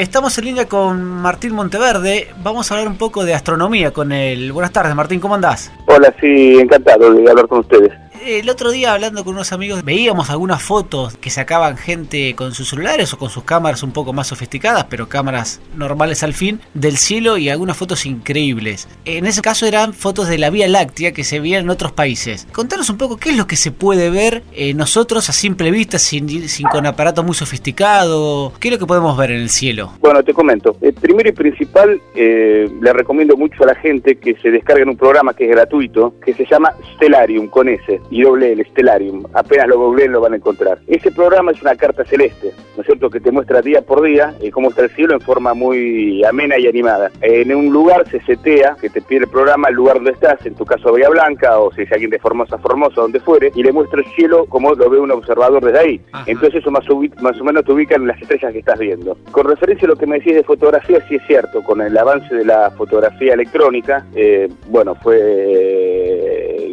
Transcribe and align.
Estamos 0.00 0.38
en 0.38 0.46
línea 0.46 0.64
con 0.64 1.04
Martín 1.04 1.52
Monteverde. 1.52 2.28
Vamos 2.42 2.70
a 2.70 2.74
hablar 2.74 2.88
un 2.88 2.96
poco 2.96 3.22
de 3.26 3.34
astronomía 3.34 3.92
con 3.92 4.12
él. 4.12 4.50
Buenas 4.50 4.72
tardes, 4.72 4.94
Martín, 4.94 5.20
¿cómo 5.20 5.34
andás? 5.34 5.70
Hola, 5.84 6.10
sí, 6.18 6.58
encantado 6.58 7.12
de 7.12 7.28
hablar 7.28 7.46
con 7.46 7.58
ustedes. 7.58 7.92
El 8.22 8.50
otro 8.50 8.70
día 8.70 8.92
hablando 8.92 9.24
con 9.24 9.32
unos 9.32 9.50
amigos 9.52 9.82
veíamos 9.82 10.28
algunas 10.28 10.62
fotos 10.62 11.16
que 11.16 11.30
sacaban 11.30 11.78
gente 11.78 12.34
con 12.34 12.52
sus 12.52 12.68
celulares 12.68 13.14
o 13.14 13.18
con 13.18 13.30
sus 13.30 13.44
cámaras 13.44 13.82
un 13.82 13.92
poco 13.92 14.12
más 14.12 14.26
sofisticadas, 14.26 14.84
pero 14.90 15.08
cámaras 15.08 15.62
normales 15.74 16.22
al 16.22 16.34
fin, 16.34 16.60
del 16.74 16.98
cielo 16.98 17.38
y 17.38 17.48
algunas 17.48 17.78
fotos 17.78 18.04
increíbles. 18.04 18.88
En 19.06 19.24
ese 19.24 19.40
caso 19.40 19.64
eran 19.64 19.94
fotos 19.94 20.28
de 20.28 20.36
la 20.36 20.50
Vía 20.50 20.68
Láctea 20.68 21.12
que 21.12 21.24
se 21.24 21.40
veían 21.40 21.64
en 21.64 21.70
otros 21.70 21.92
países. 21.92 22.46
Contanos 22.52 22.90
un 22.90 22.98
poco 22.98 23.16
qué 23.16 23.30
es 23.30 23.38
lo 23.38 23.46
que 23.46 23.56
se 23.56 23.70
puede 23.70 24.10
ver 24.10 24.42
eh, 24.52 24.74
nosotros 24.74 25.30
a 25.30 25.32
simple 25.32 25.70
vista, 25.70 25.98
sin, 25.98 26.28
con 26.70 26.84
aparato 26.84 27.22
muy 27.22 27.34
sofisticado. 27.34 28.52
¿Qué 28.60 28.68
es 28.68 28.72
lo 28.72 28.78
que 28.78 28.86
podemos 28.86 29.16
ver 29.16 29.30
en 29.30 29.40
el 29.40 29.48
cielo? 29.48 29.92
Bueno, 29.98 30.22
te 30.22 30.34
comento. 30.34 30.76
Eh, 30.82 30.92
primero 30.92 31.30
y 31.30 31.32
principal, 31.32 31.98
eh, 32.14 32.70
le 32.82 32.92
recomiendo 32.92 33.34
mucho 33.38 33.62
a 33.62 33.68
la 33.68 33.74
gente 33.76 34.16
que 34.16 34.36
se 34.42 34.50
descarguen 34.50 34.90
un 34.90 34.96
programa 34.98 35.32
que 35.32 35.44
es 35.44 35.50
gratuito, 35.50 36.14
que 36.22 36.34
se 36.34 36.44
llama 36.44 36.74
Stellarium 36.96 37.48
con 37.48 37.66
S 37.68 38.00
y 38.10 38.22
doble 38.22 38.52
el 38.52 38.64
Stellarium. 38.66 39.24
Apenas 39.32 39.68
lo 39.68 39.78
googleen 39.78 40.12
lo 40.12 40.20
van 40.20 40.34
a 40.34 40.36
encontrar. 40.36 40.78
Ese 40.86 41.10
programa 41.10 41.52
es 41.52 41.62
una 41.62 41.76
carta 41.76 42.04
celeste, 42.04 42.52
¿no 42.76 42.82
es 42.82 42.86
cierto?, 42.86 43.08
que 43.10 43.20
te 43.20 43.30
muestra 43.30 43.62
día 43.62 43.82
por 43.82 44.02
día 44.02 44.34
eh, 44.40 44.50
cómo 44.50 44.70
está 44.70 44.82
el 44.82 44.90
cielo 44.90 45.14
en 45.14 45.20
forma 45.20 45.54
muy 45.54 46.24
amena 46.24 46.58
y 46.58 46.66
animada. 46.66 47.10
en 47.20 47.54
un 47.54 47.72
lugar 47.72 48.08
se 48.08 48.20
setea, 48.22 48.76
que 48.80 48.90
te 48.90 49.00
pide 49.00 49.20
el 49.20 49.28
programa, 49.28 49.68
el 49.68 49.74
lugar 49.74 49.96
donde 49.96 50.12
estás, 50.12 50.44
en 50.44 50.54
tu 50.54 50.64
caso 50.64 50.92
Bahía 50.92 51.08
Blanca, 51.08 51.58
o 51.58 51.72
si 51.72 51.82
es 51.82 51.92
alguien 51.92 52.10
de 52.10 52.18
Formosa, 52.18 52.58
Formosa, 52.58 53.00
donde 53.00 53.20
fuere, 53.20 53.52
y 53.54 53.62
le 53.62 53.72
muestra 53.72 54.00
el 54.00 54.06
cielo 54.14 54.46
como 54.46 54.74
lo 54.74 54.90
ve 54.90 54.98
un 54.98 55.10
observador 55.10 55.64
desde 55.64 55.78
ahí. 55.78 56.00
Entonces 56.26 56.60
eso 56.60 56.70
más, 56.70 56.84
más 57.20 57.40
o 57.40 57.44
menos 57.44 57.64
te 57.64 57.72
ubica 57.72 57.96
en 57.96 58.06
las 58.06 58.20
estrellas 58.20 58.52
que 58.52 58.60
estás 58.60 58.78
viendo. 58.78 59.16
Con 59.30 59.46
referencia 59.46 59.86
a 59.86 59.90
lo 59.90 59.96
que 59.96 60.06
me 60.06 60.18
decís 60.18 60.34
de 60.34 60.42
fotografía, 60.42 61.04
sí 61.08 61.16
es 61.16 61.22
cierto, 61.26 61.62
con 61.62 61.80
el 61.80 61.96
avance 61.96 62.34
de 62.34 62.44
la 62.44 62.70
fotografía 62.72 63.34
electrónica, 63.34 64.04
eh, 64.14 64.48
bueno, 64.68 64.94
fue 64.94 65.89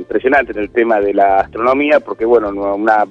impresionante 0.08 0.54
en 0.54 0.60
el 0.60 0.70
tema 0.70 1.02
de 1.02 1.14
la 1.14 1.40
astronomía, 1.42 2.00
porque 2.00 2.24
bueno, 2.24 2.50
una, 2.50 3.06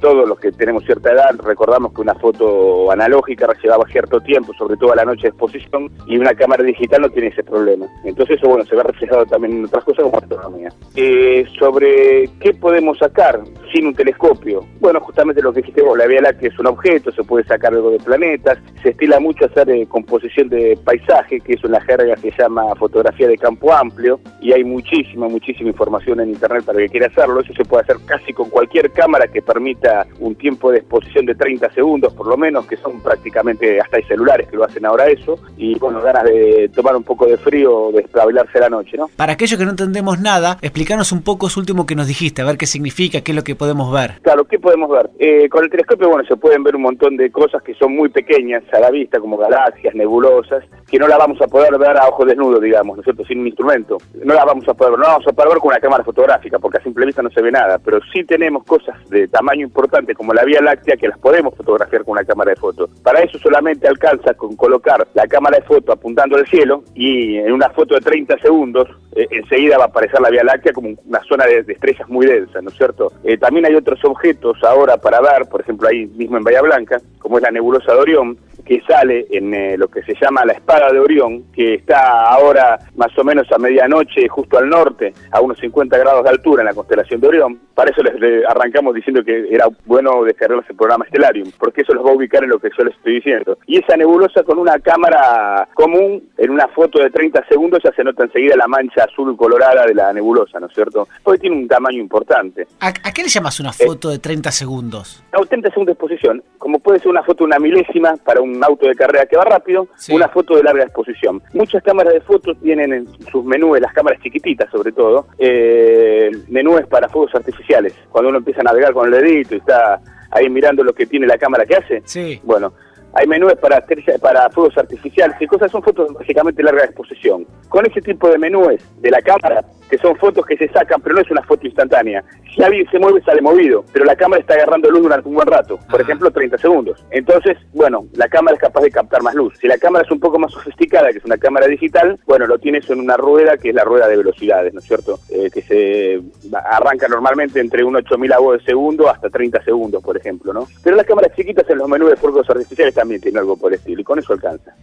todos 0.00 0.28
los 0.28 0.38
que 0.38 0.52
tenemos 0.52 0.84
cierta 0.84 1.12
edad 1.12 1.36
recordamos 1.42 1.92
que 1.92 2.02
una 2.02 2.14
foto 2.14 2.90
analógica 2.92 3.48
llevaba 3.60 3.84
cierto 3.90 4.20
tiempo, 4.20 4.52
sobre 4.54 4.76
todo 4.76 4.92
a 4.92 4.96
la 4.96 5.04
noche 5.04 5.22
de 5.22 5.28
exposición, 5.28 5.90
y 6.06 6.16
una 6.16 6.32
cámara 6.34 6.62
digital 6.62 7.02
no 7.02 7.10
tiene 7.10 7.28
ese 7.28 7.42
problema. 7.42 7.86
Entonces 8.04 8.38
eso 8.38 8.48
bueno, 8.48 8.64
se 8.64 8.76
ve 8.76 8.82
reflejado 8.82 9.26
también 9.26 9.58
en 9.58 9.64
otras 9.64 9.84
cosas 9.84 10.04
como 10.04 10.18
astronomía. 10.18 10.68
Eh, 10.94 11.44
sobre 11.58 12.28
qué 12.40 12.54
podemos 12.54 12.98
sacar 12.98 13.40
sin 13.72 13.86
un 13.86 13.94
telescopio. 13.94 14.64
Bueno, 14.80 15.00
justamente 15.00 15.42
lo 15.42 15.52
que 15.52 15.60
dijiste 15.60 15.82
vos, 15.82 15.98
la 15.98 16.06
Vía 16.06 16.20
Láctea 16.20 16.48
es 16.48 16.58
un 16.58 16.66
objeto, 16.66 17.10
se 17.12 17.24
puede 17.24 17.44
sacar 17.44 17.72
algo 17.72 17.90
de 17.90 17.98
planetas, 17.98 18.58
se 18.82 18.90
estila 18.90 19.18
mucho 19.18 19.46
hacer 19.46 19.68
eh, 19.70 19.86
composición 19.86 20.48
de 20.48 20.78
paisaje, 20.84 21.40
que 21.40 21.54
es 21.54 21.64
una 21.64 21.80
jerga 21.80 22.14
que 22.14 22.30
se 22.30 22.42
llama 22.42 22.74
fotografía 22.76 23.26
de 23.26 23.36
campo 23.36 23.72
amplio, 23.72 24.20
y 24.40 24.52
hay 24.52 24.64
muchísima, 24.64 25.28
muchísima 25.28 25.70
información 25.70 26.19
en 26.20 26.30
internet 26.30 26.64
para 26.64 26.78
que 26.78 26.88
quiera 26.88 27.06
hacerlo. 27.06 27.40
Eso 27.40 27.52
se 27.54 27.64
puede 27.64 27.82
hacer 27.82 27.96
casi 28.06 28.32
con 28.32 28.50
cualquier 28.50 28.90
cámara 28.92 29.28
que 29.28 29.42
permita 29.42 30.06
un 30.18 30.34
tiempo 30.34 30.70
de 30.70 30.78
exposición 30.78 31.26
de 31.26 31.34
30 31.34 31.72
segundos, 31.72 32.12
por 32.14 32.26
lo 32.26 32.36
menos, 32.36 32.66
que 32.66 32.76
son 32.76 33.00
prácticamente, 33.02 33.80
hasta 33.80 33.96
hay 33.96 34.04
celulares 34.04 34.48
que 34.48 34.56
lo 34.56 34.64
hacen 34.64 34.84
ahora 34.86 35.08
eso, 35.08 35.38
y 35.56 35.78
bueno, 35.78 36.00
ganas 36.00 36.24
de 36.24 36.70
tomar 36.74 36.96
un 36.96 37.04
poco 37.04 37.26
de 37.26 37.36
frío, 37.36 37.90
de 37.92 38.02
espabilarse 38.02 38.58
la 38.58 38.68
noche, 38.68 38.96
¿no? 38.96 39.08
Para 39.16 39.34
aquellos 39.34 39.58
que 39.58 39.64
no 39.64 39.70
entendemos 39.70 40.20
nada, 40.20 40.58
explícanos 40.62 41.12
un 41.12 41.22
poco 41.22 41.46
eso 41.46 41.60
último 41.60 41.86
que 41.86 41.94
nos 41.94 42.06
dijiste, 42.06 42.42
a 42.42 42.44
ver 42.44 42.56
qué 42.56 42.66
significa, 42.66 43.20
qué 43.20 43.32
es 43.32 43.36
lo 43.36 43.44
que 43.44 43.54
podemos 43.54 43.92
ver. 43.92 44.20
Claro, 44.22 44.44
¿qué 44.44 44.58
podemos 44.58 44.90
ver? 44.90 45.10
Eh, 45.18 45.48
con 45.48 45.64
el 45.64 45.70
telescopio, 45.70 46.08
bueno, 46.08 46.24
se 46.26 46.36
pueden 46.36 46.62
ver 46.62 46.76
un 46.76 46.82
montón 46.82 47.16
de 47.16 47.30
cosas 47.30 47.62
que 47.62 47.74
son 47.74 47.94
muy 47.94 48.08
pequeñas 48.08 48.62
a 48.72 48.80
la 48.80 48.90
vista, 48.90 49.20
como 49.20 49.36
galaxias, 49.36 49.94
nebulosas, 49.94 50.64
que 50.90 50.98
no 50.98 51.06
la 51.06 51.16
vamos 51.16 51.40
a 51.40 51.46
poder 51.46 51.78
ver 51.78 51.96
a 51.96 52.08
ojo 52.08 52.24
desnudo, 52.24 52.60
digamos, 52.60 52.96
¿no 52.96 53.02
es 53.02 53.04
cierto? 53.04 53.24
Sin 53.24 53.40
un 53.40 53.46
instrumento. 53.46 53.98
No 54.24 54.34
la 54.34 54.44
vamos 54.44 54.68
a 54.68 54.74
poder 54.74 54.92
ver, 54.92 54.98
no 55.00 55.04
la 55.04 55.12
vamos 55.12 55.26
a 55.26 55.32
poder 55.32 55.50
ver 55.50 55.58
con 55.58 55.68
una 55.68 55.80
cámara 55.80 56.04
fotográfica, 56.10 56.58
porque 56.58 56.78
a 56.78 56.82
simple 56.82 57.06
vista 57.06 57.22
no 57.22 57.30
se 57.30 57.40
ve 57.40 57.52
nada, 57.52 57.78
pero 57.78 58.00
sí 58.12 58.24
tenemos 58.24 58.64
cosas 58.64 58.96
de 59.08 59.28
tamaño 59.28 59.62
importante 59.62 60.14
como 60.14 60.34
la 60.34 60.44
Vía 60.44 60.60
Láctea 60.60 60.96
que 60.96 61.08
las 61.08 61.18
podemos 61.18 61.54
fotografiar 61.54 62.04
con 62.04 62.12
una 62.12 62.24
cámara 62.24 62.50
de 62.50 62.56
foto. 62.56 62.88
Para 63.02 63.20
eso 63.20 63.38
solamente 63.38 63.86
alcanza 63.86 64.34
con 64.34 64.56
colocar 64.56 65.06
la 65.14 65.26
cámara 65.26 65.58
de 65.58 65.64
foto 65.64 65.92
apuntando 65.92 66.36
al 66.36 66.46
cielo 66.46 66.82
y 66.94 67.36
en 67.36 67.52
una 67.52 67.70
foto 67.70 67.94
de 67.94 68.00
30 68.00 68.38
segundos 68.38 68.88
eh, 69.12 69.26
enseguida 69.30 69.78
va 69.78 69.84
a 69.84 69.88
aparecer 69.88 70.20
la 70.20 70.30
Vía 70.30 70.44
Láctea 70.44 70.72
como 70.72 70.88
una 71.06 71.20
zona 71.28 71.46
de, 71.46 71.64
estrellas 71.68 72.08
muy 72.08 72.26
densa, 72.26 72.60
¿no 72.60 72.70
es 72.70 72.76
cierto? 72.76 73.12
Eh, 73.22 73.38
también 73.38 73.66
hay 73.66 73.74
otros 73.74 74.04
objetos 74.04 74.58
ahora 74.64 74.96
para 74.96 75.20
ver, 75.20 75.48
por 75.48 75.60
ejemplo 75.60 75.88
ahí 75.88 76.06
mismo 76.06 76.36
en 76.36 76.44
Bahía 76.44 76.62
Blanca, 76.62 77.00
como 77.18 77.38
es 77.38 77.42
la 77.42 77.50
nebulosa 77.50 77.92
de 77.92 77.98
Orión, 77.98 78.38
que 78.62 78.80
sale 78.82 79.26
en 79.30 79.54
eh, 79.54 79.76
lo 79.76 79.88
que 79.88 80.02
se 80.02 80.14
llama 80.20 80.44
la 80.44 80.52
espada 80.52 80.90
de 80.92 80.98
Orión, 80.98 81.44
que 81.52 81.74
está 81.74 82.22
ahora 82.28 82.78
más 82.96 83.16
o 83.18 83.24
menos 83.24 83.50
a 83.52 83.58
medianoche 83.58 84.28
justo 84.28 84.58
al 84.58 84.68
norte, 84.68 85.12
a 85.30 85.40
unos 85.40 85.58
50 85.58 85.96
grados 85.98 86.24
de 86.24 86.30
altura 86.30 86.62
en 86.62 86.66
la 86.66 86.74
constelación 86.74 87.20
de 87.20 87.28
Orión. 87.28 87.60
Para 87.74 87.90
eso 87.90 88.02
les, 88.02 88.44
arrancamos 88.46 88.94
diciendo 88.94 89.24
que 89.24 89.48
era 89.50 89.66
bueno 89.86 90.22
descargarse 90.24 90.72
el 90.72 90.76
programa 90.76 91.06
Stellarium, 91.06 91.50
porque 91.58 91.82
eso 91.82 91.94
los 91.94 92.04
va 92.04 92.10
a 92.10 92.14
ubicar 92.14 92.44
en 92.44 92.50
lo 92.50 92.58
que 92.58 92.70
yo 92.76 92.84
les 92.84 92.94
estoy 92.96 93.14
diciendo. 93.14 93.58
Y 93.66 93.78
esa 93.78 93.96
nebulosa 93.96 94.42
con 94.42 94.58
una 94.58 94.78
cámara 94.78 95.68
común, 95.74 96.30
en 96.36 96.50
una 96.50 96.68
foto 96.68 96.98
de 96.98 97.10
30 97.10 97.46
segundos 97.48 97.80
ya 97.82 97.92
se 97.92 98.04
nota 98.04 98.24
enseguida 98.24 98.56
la 98.56 98.66
mancha 98.66 99.04
azul 99.04 99.36
colorada 99.36 99.86
de 99.86 99.94
la 99.94 100.12
nebulosa, 100.12 100.60
¿no 100.60 100.66
es 100.66 100.74
cierto? 100.74 101.08
Porque 101.22 101.40
tiene 101.40 101.56
un 101.56 101.68
tamaño 101.68 101.98
importante. 101.98 102.66
¿A, 102.80 102.92
qué 102.92 103.22
le 103.22 103.28
llamas 103.28 103.60
una 103.60 103.72
foto 103.72 104.10
de 104.10 104.18
30 104.18 104.50
segundos? 104.50 105.22
No, 105.32 105.44
30 105.44 105.70
segundos 105.70 105.86
de 105.86 105.92
exposición, 105.92 106.42
como 106.58 106.78
puede 106.78 106.98
ser 106.98 107.08
una 107.08 107.22
foto 107.22 107.44
de 107.44 107.48
una 107.48 107.58
milésima 107.58 108.14
para 108.24 108.40
un 108.40 108.49
auto 108.62 108.86
de 108.86 108.94
carrera 108.94 109.26
que 109.26 109.36
va 109.36 109.44
rápido, 109.44 109.88
una 110.10 110.28
foto 110.28 110.56
de 110.56 110.62
larga 110.62 110.84
exposición. 110.84 111.42
Muchas 111.52 111.82
cámaras 111.82 112.14
de 112.14 112.20
fotos 112.20 112.56
tienen 112.62 112.92
en 112.92 113.06
sus 113.30 113.44
menúes, 113.44 113.80
las 113.80 113.92
cámaras 113.92 114.20
chiquititas 114.22 114.70
sobre 114.70 114.92
todo, 114.92 115.26
eh, 115.38 116.30
menúes 116.48 116.86
para 116.86 117.08
fuegos 117.08 117.34
artificiales. 117.34 117.94
Cuando 118.10 118.30
uno 118.30 118.38
empieza 118.38 118.60
a 118.60 118.64
navegar 118.64 118.92
con 118.92 119.06
el 119.06 119.20
dedito 119.20 119.54
y 119.54 119.58
está 119.58 120.00
ahí 120.30 120.48
mirando 120.48 120.84
lo 120.84 120.92
que 120.92 121.06
tiene 121.06 121.26
la 121.26 121.38
cámara 121.38 121.64
que 121.66 121.76
hace, 121.76 122.02
sí. 122.04 122.40
bueno, 122.44 122.72
hay 123.12 123.26
menúes 123.26 123.56
para, 123.56 123.84
para 124.20 124.50
fuegos 124.50 124.76
artificiales 124.78 125.36
y 125.40 125.46
cosas, 125.46 125.70
son 125.70 125.82
fotos 125.82 126.12
básicamente 126.12 126.62
larga 126.62 126.84
exposición. 126.84 127.46
Con 127.68 127.86
ese 127.86 128.00
tipo 128.00 128.28
de 128.28 128.38
menúes 128.38 128.82
de 129.00 129.10
la 129.10 129.20
cámara, 129.20 129.64
que 129.90 129.98
son 129.98 130.16
fotos 130.16 130.46
que 130.46 130.56
se 130.56 130.68
sacan, 130.68 131.00
pero 131.00 131.16
no 131.16 131.20
es 131.20 131.30
una 131.30 131.42
foto 131.42 131.66
instantánea. 131.66 132.24
Si 132.54 132.62
alguien 132.62 132.88
se 132.90 132.98
mueve, 132.98 133.20
sale 133.22 133.42
movido, 133.42 133.84
pero 133.92 134.04
la 134.04 134.16
cámara 134.16 134.40
está 134.40 134.54
agarrando 134.54 134.90
luz 134.90 135.02
durante 135.02 135.28
un 135.28 135.34
buen 135.34 135.48
rato, 135.48 135.78
por 135.90 136.00
ejemplo, 136.00 136.30
30 136.30 136.58
segundos. 136.58 137.04
Entonces, 137.10 137.56
bueno, 137.72 138.06
la 138.14 138.28
cámara 138.28 138.54
es 138.54 138.60
capaz 138.60 138.82
de 138.82 138.90
captar 138.90 139.22
más 139.22 139.34
luz. 139.34 139.54
Si 139.60 139.66
la 139.66 139.78
cámara 139.78 140.04
es 140.04 140.10
un 140.10 140.20
poco 140.20 140.38
más 140.38 140.52
sofisticada, 140.52 141.10
que 141.10 141.18
es 141.18 141.24
una 141.24 141.38
cámara 141.38 141.66
digital, 141.66 142.18
bueno, 142.26 142.46
lo 142.46 142.58
tienes 142.58 142.88
en 142.90 143.00
una 143.00 143.16
rueda 143.16 143.56
que 143.56 143.70
es 143.70 143.74
la 143.74 143.84
rueda 143.84 144.08
de 144.08 144.16
velocidades, 144.16 144.72
¿no 144.72 144.80
es 144.80 144.86
cierto? 144.86 145.18
Eh, 145.28 145.50
que 145.52 145.62
se 145.62 146.20
arranca 146.64 147.08
normalmente 147.08 147.60
entre 147.60 147.84
un 147.84 147.96
8000 147.96 148.32
avos 148.32 148.58
de 148.58 148.64
segundo 148.64 149.08
hasta 149.08 149.28
30 149.28 149.64
segundos, 149.64 150.02
por 150.02 150.16
ejemplo, 150.16 150.52
¿no? 150.52 150.66
Pero 150.82 150.96
las 150.96 151.06
cámaras 151.06 151.34
chiquitas 151.34 151.68
en 151.68 151.78
los 151.78 151.88
menús 151.88 152.10
de 152.10 152.16
fuegos 152.16 152.48
artificiales 152.48 152.94
también 152.94 153.20
tienen 153.20 153.38
algo 153.38 153.56
por 153.56 153.72
el 153.72 153.78
estilo, 153.78 154.00
y 154.00 154.04
con 154.04 154.18
eso 154.18 154.32
alcanza. 154.32 154.74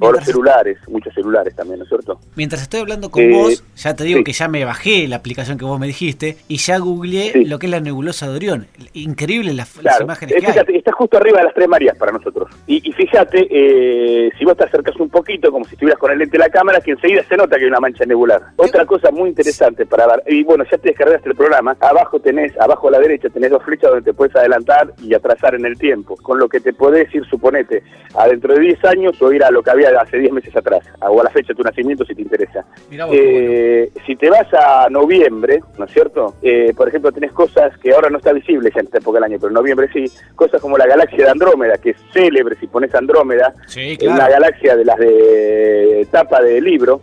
o 0.00 0.12
los 0.12 0.24
celulares, 0.24 0.78
muchos 0.88 1.14
celulares 1.14 1.54
también, 1.54 1.78
¿no 1.78 1.84
es 1.84 1.88
cierto? 1.88 2.18
Mientras 2.34 2.62
estoy 2.62 2.80
hablando 2.80 3.10
con 3.10 3.30
vos, 3.30 3.62
ya 3.76 3.94
te 3.94 4.04
digo 4.04 4.24
que 4.24 4.32
ya 4.32 4.48
me 4.48 4.55
bajé 4.64 5.08
la 5.08 5.16
aplicación 5.16 5.58
que 5.58 5.64
vos 5.64 5.78
me 5.78 5.86
dijiste 5.86 6.36
y 6.48 6.56
ya 6.56 6.78
googleé 6.78 7.44
lo 7.46 7.58
que 7.58 7.66
es 7.66 7.70
la 7.72 7.80
nebulosa 7.80 8.28
de 8.28 8.36
Orión. 8.36 8.66
Increíble 8.94 9.52
las, 9.52 9.74
imágenes 10.00 10.34
que 10.34 10.46
hay. 10.46 10.76
Está 10.76 10.92
justo 10.92 11.16
arriba 11.16 11.38
de 11.38 11.44
las 11.44 11.54
tres 11.54 11.68
Marías 11.68 11.96
para 11.96 12.12
nosotros. 12.12 12.48
Y, 12.66 12.80
fíjate, 12.92 13.46
eh, 13.50 14.30
si 14.38 14.44
vos 14.44 14.56
te 14.56 14.64
acercas 14.64 14.96
un 14.96 15.08
poquito, 15.08 15.50
como 15.50 15.64
si 15.64 15.74
estuvieras 15.74 15.98
con 15.98 16.10
el 16.10 16.18
lente 16.18 16.38
de 16.38 16.44
la 16.44 16.48
cámara, 16.48 16.80
que 16.80 16.92
enseguida 16.92 17.22
se 17.28 17.36
nota 17.36 17.56
que 17.56 17.64
hay 17.64 17.68
una 17.68 17.80
mancha 17.80 18.04
nebular. 18.04 18.42
Otra 18.56 18.84
cosa 18.86 19.10
muy 19.10 19.28
interesante 19.28 19.86
para 19.86 20.06
ver, 20.06 20.22
y 20.26 20.42
bueno, 20.44 20.64
ya 20.70 20.78
te 20.78 20.88
descargaste 20.90 21.28
el 21.28 21.36
programa, 21.36 21.76
abajo 21.80 22.20
tenés, 22.20 22.58
abajo 22.60 22.88
a 22.88 22.92
la 22.92 23.00
derecha 23.00 23.28
tenés 23.28 23.50
dos 23.50 23.62
flechas 23.62 23.90
donde 23.90 24.04
te 24.04 24.14
puedes 24.14 24.34
adelantar 24.36 24.92
y 25.02 25.14
atrasar 25.14 25.54
en 25.54 25.66
el 25.66 25.78
tiempo, 25.78 26.16
con 26.16 26.38
lo 26.38 26.48
que 26.48 26.60
te 26.60 26.72
podés 26.72 27.12
ir, 27.14 27.24
suponete, 27.26 27.82
a 28.14 28.28
dentro 28.28 28.54
de 28.54 28.60
10 28.60 28.84
años 28.84 29.20
o 29.20 29.32
ir 29.32 29.44
a 29.44 29.50
lo 29.50 29.62
que 29.62 29.70
había 29.70 29.90
hace 30.00 30.18
10 30.18 30.32
meses 30.32 30.56
atrás, 30.56 30.80
o 31.00 31.20
a 31.20 31.24
la 31.24 31.30
fecha 31.30 31.48
de 31.48 31.54
tu 31.54 31.62
nacimiento 31.62 32.04
si 32.04 32.14
te 32.14 32.22
interesa. 32.22 32.64
Eh, 33.12 33.90
si 34.06 34.16
te 34.16 34.30
vas 34.30 34.45
a 34.52 34.88
noviembre, 34.90 35.60
¿no 35.78 35.84
es 35.84 35.92
cierto? 35.92 36.34
Eh, 36.42 36.72
por 36.76 36.88
ejemplo, 36.88 37.12
tenés 37.12 37.32
cosas 37.32 37.76
que 37.78 37.92
ahora 37.92 38.10
no 38.10 38.18
está 38.18 38.32
visible 38.32 38.70
ya 38.74 38.80
en 38.80 38.86
esta 38.86 38.98
época 38.98 39.16
del 39.16 39.24
año, 39.24 39.38
pero 39.38 39.48
en 39.48 39.54
noviembre 39.54 39.88
sí, 39.92 40.10
cosas 40.34 40.60
como 40.60 40.78
la 40.78 40.86
galaxia 40.86 41.24
de 41.24 41.30
Andrómeda, 41.30 41.78
que 41.78 41.90
es 41.90 41.96
célebre 42.12 42.56
si 42.56 42.66
pones 42.66 42.94
Andrómeda, 42.94 43.54
es 43.74 44.02
una 44.02 44.28
galaxia 44.28 44.76
de 44.76 44.84
las 44.84 44.98
de 44.98 46.06
tapa 46.10 46.42
de 46.42 46.60
libro, 46.60 47.00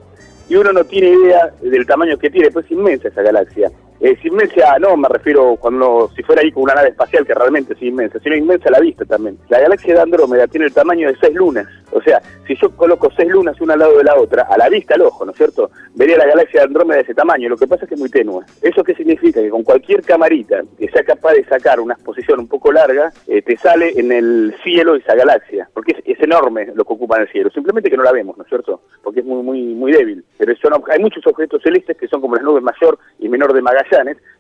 y 0.50 0.56
uno 0.56 0.74
no 0.74 0.84
tiene 0.84 1.10
idea 1.10 1.51
del 1.62 1.86
tamaño 1.86 2.18
que 2.18 2.30
tiene, 2.30 2.51
pues 2.51 2.66
es 2.66 2.72
inmensa 2.72 3.07
esa 3.07 3.22
galaxia. 3.22 3.72
Es 4.03 4.23
inmensa, 4.25 4.77
no, 4.79 4.97
me 4.97 5.07
refiero 5.07 5.55
cuando 5.55 6.11
si 6.13 6.23
fuera 6.23 6.41
ahí 6.41 6.51
con 6.51 6.63
una 6.63 6.75
nave 6.75 6.89
espacial 6.89 7.25
que 7.25 7.33
realmente 7.33 7.71
es 7.71 7.81
inmensa, 7.81 8.19
sino 8.19 8.35
inmensa 8.35 8.69
la 8.69 8.81
vista 8.81 9.05
también. 9.05 9.38
La 9.47 9.61
galaxia 9.61 9.94
de 9.94 10.01
Andrómeda 10.01 10.45
tiene 10.45 10.65
el 10.65 10.73
tamaño 10.73 11.07
de 11.07 11.15
seis 11.21 11.33
lunas. 11.33 11.65
O 11.91 12.01
sea, 12.01 12.21
si 12.45 12.53
yo 12.57 12.75
coloco 12.75 13.09
seis 13.15 13.29
lunas 13.29 13.61
una 13.61 13.75
al 13.75 13.79
lado 13.79 13.97
de 13.97 14.03
la 14.03 14.15
otra, 14.15 14.44
a 14.44 14.57
la 14.57 14.67
vista, 14.67 14.95
al 14.95 15.03
ojo, 15.03 15.23
¿no 15.23 15.31
es 15.31 15.38
cierto? 15.38 15.71
Vería 15.95 16.17
la 16.17 16.25
galaxia 16.25 16.59
de 16.59 16.65
Andrómeda 16.65 16.97
de 16.97 17.03
ese 17.03 17.13
tamaño. 17.13 17.47
Lo 17.47 17.55
que 17.55 17.65
pasa 17.65 17.83
es 17.85 17.89
que 17.89 17.95
es 17.95 18.00
muy 18.00 18.09
tenue. 18.09 18.44
¿Eso 18.61 18.83
qué 18.83 18.94
significa? 18.94 19.39
Que 19.39 19.50
con 19.50 19.63
cualquier 19.63 20.01
camarita 20.01 20.63
que 20.77 20.89
sea 20.89 21.03
capaz 21.06 21.33
de 21.33 21.45
sacar 21.45 21.79
una 21.79 21.94
exposición 21.94 22.41
un 22.41 22.47
poco 22.49 22.73
larga, 22.73 23.09
eh, 23.27 23.41
te 23.41 23.56
sale 23.56 23.94
en 23.95 24.11
el 24.11 24.53
cielo 24.63 24.95
esa 24.95 25.15
galaxia. 25.15 25.69
Porque 25.73 25.95
es, 26.03 26.19
enorme 26.19 26.67
lo 26.73 26.83
que 26.83 26.94
ocupa 26.94 27.17
en 27.17 27.23
el 27.23 27.29
cielo. 27.29 27.49
Simplemente 27.51 27.89
que 27.89 27.97
no 27.97 28.03
la 28.03 28.11
vemos, 28.11 28.38
¿no 28.38 28.44
es 28.44 28.49
cierto? 28.49 28.81
Porque 29.01 29.21
es 29.21 29.25
muy, 29.25 29.44
muy, 29.44 29.61
muy 29.61 29.91
débil. 29.94 30.25
Pero 30.38 30.53
hay 30.89 30.99
muchos 30.99 31.25
objetos 31.27 31.61
celestes 31.61 31.95
que 31.97 32.07
son 32.07 32.21
como 32.21 32.35
las 32.35 32.44
nubes 32.44 32.63
mayor 32.63 32.97
y 33.19 33.29
menor 33.29 33.53
de 33.53 33.61
Magallanes, 33.61 33.93